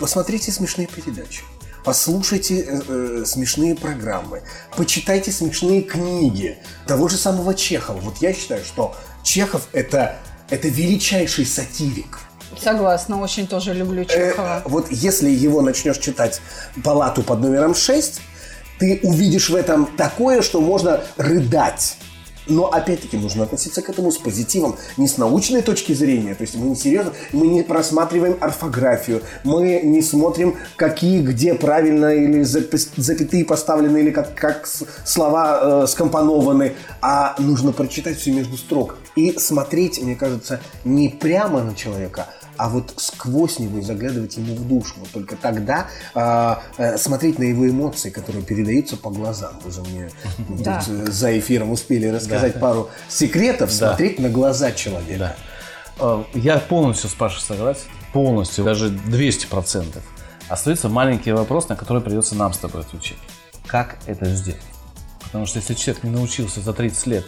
Посмотрите 0.00 0.50
смешные 0.50 0.88
передачи. 0.88 1.42
Послушайте 1.84 2.62
э, 2.62 2.80
э, 2.88 3.24
смешные 3.24 3.76
программы, 3.76 4.42
почитайте 4.76 5.30
смешные 5.30 5.82
книги 5.82 6.58
того 6.88 7.08
же 7.08 7.16
самого 7.16 7.54
Чехова. 7.54 8.00
Вот 8.00 8.16
я 8.18 8.32
считаю, 8.32 8.64
что 8.64 8.96
Чехов 9.22 9.68
это, 9.72 10.16
это 10.50 10.66
величайший 10.68 11.46
сатирик. 11.46 12.18
Согласна, 12.56 13.20
очень 13.20 13.46
тоже 13.46 13.74
люблю 13.74 14.02
Э, 14.02 14.30
Чехова. 14.30 14.62
вот 14.64 14.86
если 14.90 15.30
его 15.30 15.62
начнешь 15.62 15.98
читать 15.98 16.40
палату 16.84 17.22
под 17.22 17.40
номером 17.40 17.74
6, 17.74 18.20
ты 18.78 19.00
увидишь 19.02 19.50
в 19.50 19.54
этом 19.56 19.86
такое, 19.96 20.42
что 20.42 20.60
можно 20.60 21.00
рыдать. 21.16 21.96
Но 22.50 22.64
опять-таки 22.72 23.18
нужно 23.18 23.44
относиться 23.44 23.82
к 23.82 23.90
этому 23.90 24.10
с 24.10 24.16
позитивом, 24.16 24.76
не 24.96 25.06
с 25.06 25.18
научной 25.18 25.60
точки 25.60 25.92
зрения. 25.92 26.34
То 26.34 26.42
есть 26.42 26.54
мы 26.54 26.68
не 26.68 26.76
серьезно, 26.76 27.12
мы 27.32 27.46
не 27.46 27.62
просматриваем 27.62 28.38
орфографию, 28.40 29.22
мы 29.44 29.82
не 29.84 30.00
смотрим, 30.00 30.56
какие 30.76 31.20
где 31.20 31.54
правильно 31.54 32.14
или 32.14 32.42
запятые 32.42 33.44
поставлены, 33.44 33.98
или 33.98 34.10
как, 34.10 34.34
как 34.34 34.66
слова 35.04 35.82
э, 35.82 35.86
скомпонованы, 35.88 36.72
а 37.02 37.34
нужно 37.38 37.72
прочитать 37.72 38.18
все 38.18 38.32
между 38.32 38.56
строк. 38.56 38.96
И 39.14 39.38
смотреть, 39.38 40.00
мне 40.00 40.16
кажется, 40.16 40.60
не 40.84 41.10
прямо 41.10 41.62
на 41.62 41.74
человека, 41.74 42.28
а 42.58 42.68
вот 42.68 42.92
сквозь 42.96 43.58
него 43.58 43.78
и 43.78 43.82
заглядывать 43.82 44.36
ему 44.36 44.54
в 44.54 44.66
душу. 44.68 44.94
Вот 44.98 45.10
только 45.10 45.36
тогда 45.36 45.86
а, 46.14 46.62
э, 46.76 46.98
смотреть 46.98 47.38
на 47.38 47.44
его 47.44 47.68
эмоции, 47.68 48.10
которые 48.10 48.44
передаются 48.44 48.96
по 48.96 49.10
глазам. 49.10 49.52
Вы 49.64 49.70
же 49.70 49.80
мне 49.82 50.10
тут, 50.48 50.62
Да. 50.62 50.82
э, 50.86 51.06
за 51.06 51.38
эфиром 51.38 51.70
успели 51.70 52.06
рассказать 52.08 52.58
пару 52.60 52.90
секретов. 53.08 53.70
Да. 53.78 53.88
Смотреть 53.88 54.18
на 54.18 54.28
глаза 54.28 54.72
человека. 54.72 55.36
Да. 55.98 56.24
Э, 56.34 56.38
Я 56.38 56.58
полностью 56.58 57.08
с 57.08 57.14
Пашей 57.14 57.40
согласен. 57.40 57.82
Полностью, 58.12 58.64
даже 58.64 58.88
200%. 58.90 59.98
Остается 60.48 60.88
маленький 60.88 61.32
вопрос, 61.32 61.68
на 61.68 61.76
который 61.76 62.02
придется 62.02 62.34
нам 62.34 62.52
с 62.52 62.58
тобой 62.58 62.80
отвечать. 62.80 63.18
Как 63.66 63.98
это 64.06 64.24
сделать? 64.34 64.62
Потому 65.24 65.44
что 65.46 65.58
если 65.58 65.74
человек 65.74 66.02
не 66.04 66.10
научился 66.10 66.60
за 66.60 66.72
30 66.72 67.06
лет 67.06 67.24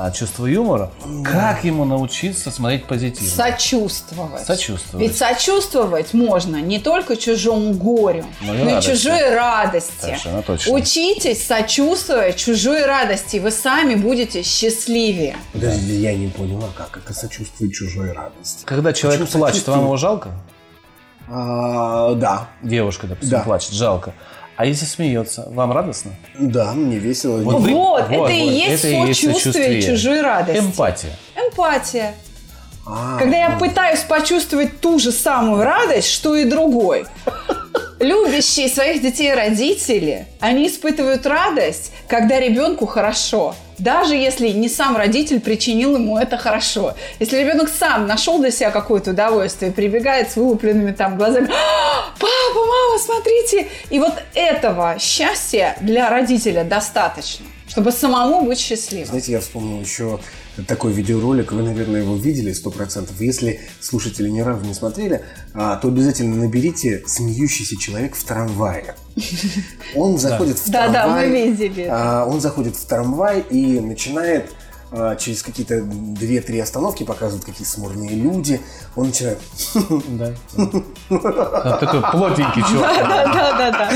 а, 0.00 0.12
чувству 0.12 0.46
юмора, 0.46 0.92
как 1.24 1.64
ему 1.64 1.84
научиться 1.84 2.52
смотреть 2.52 2.84
позитивно? 2.86 3.28
Сочувствовать. 3.28 4.46
Сочувствовать. 4.46 5.08
Ведь 5.08 5.18
сочувствовать 5.18 6.14
можно 6.14 6.58
не 6.60 6.78
только 6.78 7.16
чужому 7.16 7.72
горю, 7.74 8.24
Но 8.40 8.52
но 8.52 8.54
и 8.54 8.62
и, 8.62 8.64
радости. 8.74 8.90
чужой 8.90 9.34
радости. 9.34 9.90
Совершенно 10.00 10.42
точно. 10.42 10.72
Учитесь 10.74 11.44
сочувствовать 11.44 12.36
чужой 12.36 12.86
радости, 12.86 13.36
и 13.36 13.40
вы 13.40 13.50
сами 13.50 13.96
будете 13.96 14.44
счастливее. 14.44 15.36
Подожди, 15.52 15.94
я 15.96 16.14
не 16.14 16.28
поняла, 16.28 16.68
как 16.76 16.96
это 16.98 17.12
сочувствует 17.12 17.74
чужой 17.74 18.12
радости. 18.12 18.64
Когда 18.64 18.92
человек 18.92 19.22
Почему 19.26 19.40
плачет, 19.40 19.66
вам 19.66 19.80
его 19.80 19.96
жалко? 19.96 20.30
А, 21.28 22.14
да, 22.14 22.48
Девушка, 22.62 23.06
допустим, 23.08 23.30
Да. 23.38 23.40
плачет, 23.42 23.72
жалко. 23.72 24.14
А 24.58 24.66
если 24.66 24.86
смеется, 24.86 25.46
вам 25.52 25.70
радостно? 25.70 26.10
да, 26.36 26.72
мне 26.72 26.98
весело. 26.98 27.38
Вот 27.38 27.60
Вот, 27.60 28.08
вы- 28.08 28.14
это 28.16 28.32
и 28.32 28.40
есть 28.48 28.84
это 28.84 29.06
сочувствие 29.06 29.34
сочувствие. 29.34 29.82
чужой 29.82 30.20
радости. 30.20 30.58
Эмпатия. 30.60 31.10
Эмпатия. 31.36 32.14
А, 32.84 33.18
Когда 33.18 33.36
я 33.36 33.50
пытаюсь 33.50 34.00
почувствовать 34.00 34.80
ту 34.80 34.98
же 34.98 35.12
самую 35.12 35.62
радость, 35.62 36.10
что 36.10 36.34
и 36.34 36.44
другой. 36.44 37.04
Любящие 38.00 38.68
своих 38.68 39.02
детей 39.02 39.34
родители, 39.34 40.26
они 40.38 40.68
испытывают 40.68 41.26
радость, 41.26 41.90
когда 42.06 42.38
ребенку 42.38 42.86
хорошо. 42.86 43.56
Даже 43.78 44.14
если 44.14 44.48
не 44.48 44.68
сам 44.68 44.96
родитель 44.96 45.40
причинил 45.40 45.96
ему 45.96 46.16
это 46.16 46.36
хорошо. 46.36 46.94
Если 47.18 47.38
ребенок 47.38 47.68
сам 47.68 48.06
нашел 48.06 48.38
для 48.38 48.52
себя 48.52 48.70
какое-то 48.70 49.10
удовольствие, 49.10 49.72
прибегает 49.72 50.30
с 50.30 50.36
вылупленными 50.36 50.92
там 50.92 51.16
глазами, 51.16 51.48
«А, 51.50 52.10
папа, 52.18 52.66
мама, 52.66 52.98
смотрите. 53.00 53.66
И 53.90 53.98
вот 53.98 54.14
этого 54.34 54.96
счастья 55.00 55.76
для 55.80 56.08
родителя 56.08 56.62
достаточно, 56.62 57.46
чтобы 57.68 57.90
самому 57.90 58.42
быть 58.42 58.60
счастливым. 58.60 59.06
Знаете, 59.06 59.32
я 59.32 59.40
вспомнил 59.40 59.80
еще 59.80 60.20
такой 60.66 60.92
видеоролик, 60.92 61.52
вы, 61.52 61.62
наверное, 61.62 62.02
его 62.02 62.16
видели 62.16 62.52
сто 62.52 62.70
процентов. 62.70 63.20
Если 63.20 63.60
слушатели 63.80 64.28
ни 64.28 64.40
разу 64.40 64.64
не 64.64 64.74
смотрели, 64.74 65.22
а, 65.54 65.76
то 65.76 65.88
обязательно 65.88 66.36
наберите 66.36 67.04
«Смеющийся 67.06 67.76
человек 67.78 68.14
в 68.16 68.24
трамвае». 68.24 68.94
Он 69.94 70.18
заходит 70.18 70.58
в 70.58 70.70
трамвай. 70.70 71.28
мы 71.28 71.32
видели. 71.50 71.86
а, 71.90 72.24
Он 72.26 72.40
заходит 72.40 72.76
в 72.76 72.84
трамвай 72.86 73.40
и 73.40 73.80
начинает 73.80 74.50
а, 74.90 75.16
через 75.16 75.42
какие-то 75.42 75.76
2-3 75.78 76.60
остановки 76.62 77.04
показывают, 77.04 77.44
какие 77.44 77.66
смурные 77.66 78.10
люди. 78.10 78.60
Он 78.96 79.06
начинает... 79.08 79.38
Да. 80.08 80.32
Такой 81.08 82.00
плотненький 82.10 82.62
чувак. 82.62 82.96
Да-да-да. 83.08 83.90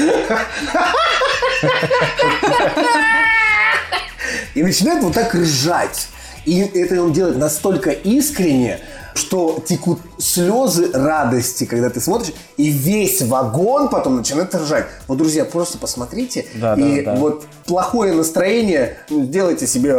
И 4.54 4.62
начинает 4.62 5.02
вот 5.02 5.14
так 5.14 5.34
ржать. 5.34 6.08
И 6.44 6.58
это 6.60 7.02
он 7.02 7.12
делает 7.12 7.38
настолько 7.38 7.90
искренне, 7.90 8.80
что 9.14 9.62
текут 9.66 10.00
слезы 10.18 10.90
радости, 10.92 11.64
когда 11.64 11.90
ты 11.90 12.00
смотришь, 12.00 12.32
и 12.56 12.70
весь 12.70 13.20
вагон 13.22 13.88
потом 13.88 14.16
начинает 14.16 14.54
ржать. 14.54 14.86
Вот, 15.06 15.18
друзья, 15.18 15.44
просто 15.44 15.78
посмотрите, 15.78 16.46
Да, 16.54 16.74
и 16.74 17.02
да, 17.02 17.12
да. 17.12 17.20
вот 17.20 17.44
плохое 17.66 18.12
настроение, 18.14 18.96
сделайте 19.10 19.66
себе 19.66 19.94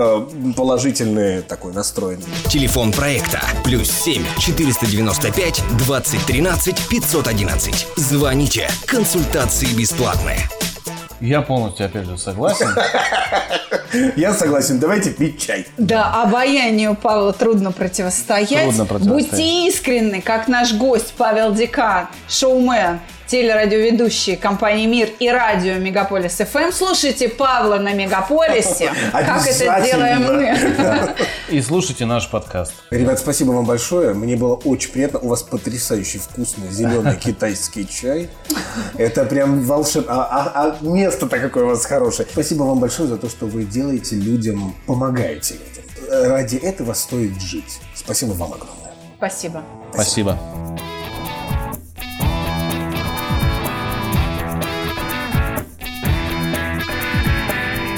положительный 0.55 1.43
такой 1.43 1.73
настрой. 1.73 2.17
Телефон 2.49 2.91
проекта 2.91 3.41
плюс 3.63 3.89
7 3.91 4.23
495 4.39 5.61
2013 5.77 6.87
511. 6.89 7.87
Звоните. 7.97 8.67
Консультации 8.85 9.67
бесплатные. 9.75 10.49
Я 11.21 11.41
полностью, 11.41 11.85
опять 11.85 12.05
же, 12.05 12.17
согласен. 12.17 12.67
Я 14.15 14.33
согласен, 14.33 14.79
давайте 14.79 15.11
пить 15.11 15.39
чай. 15.41 15.65
Да, 15.77 16.21
обаянию 16.23 16.95
Павла 16.95 17.33
трудно 17.33 17.71
противостоять. 17.71 18.63
Трудно 18.63 18.85
противостоять. 18.85 19.29
Будьте 19.31 19.67
искренны, 19.67 20.21
как 20.21 20.47
наш 20.47 20.73
гость 20.73 21.13
Павел 21.17 21.53
Декан, 21.53 22.07
шоумен, 22.29 22.99
телерадиоведущий 23.27 24.35
компании 24.35 24.85
«Мир» 24.85 25.09
и 25.19 25.29
радио 25.29 25.75
«Мегаполис 25.75 26.33
ФМ». 26.33 26.71
Слушайте 26.71 27.29
Павла 27.29 27.77
на 27.77 27.93
«Мегаполисе», 27.93 28.91
как 29.11 29.47
это 29.47 29.81
делаем 29.85 30.23
мы. 30.23 31.15
И 31.49 31.61
слушайте 31.61 32.05
наш 32.05 32.29
подкаст. 32.29 32.73
Ребят, 32.91 33.19
спасибо 33.19 33.51
вам 33.51 33.65
большое. 33.65 34.13
Мне 34.13 34.35
было 34.35 34.55
очень 34.55 34.91
приятно. 34.91 35.19
У 35.19 35.27
вас 35.27 35.43
потрясающий 35.43 36.17
вкусный 36.19 36.69
зеленый 36.71 37.15
китайский 37.23 37.87
чай. 37.87 38.29
Это 38.97 39.25
прям 39.25 39.61
волшебно. 39.63 40.13
А, 40.13 40.25
а- 40.55 40.77
а 40.81 40.85
место-то 40.85 41.39
какое 41.39 41.65
у 41.65 41.67
вас 41.67 41.85
хорошее. 41.85 42.27
Спасибо 42.31 42.63
вам 42.63 42.79
большое 42.79 43.07
за 43.07 43.17
то, 43.17 43.29
что 43.29 43.45
вы 43.45 43.63
делаете 43.65 43.82
людям, 44.15 44.75
помогаете 44.85 45.55
людям. 45.55 46.29
Ради 46.29 46.57
этого 46.57 46.93
стоит 46.93 47.41
жить. 47.41 47.79
Спасибо 47.95 48.31
вам 48.31 48.53
огромное. 48.53 48.93
Спасибо. 49.17 49.63
Спасибо. 49.93 50.37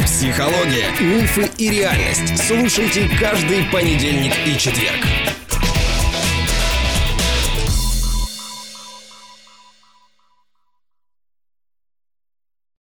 Психология, 0.06 0.90
мифы 1.00 1.50
и 1.58 1.70
реальность. 1.70 2.48
Слушайте 2.48 3.08
каждый 3.20 3.64
понедельник 3.72 4.34
и 4.46 4.58
четверг. 4.58 5.06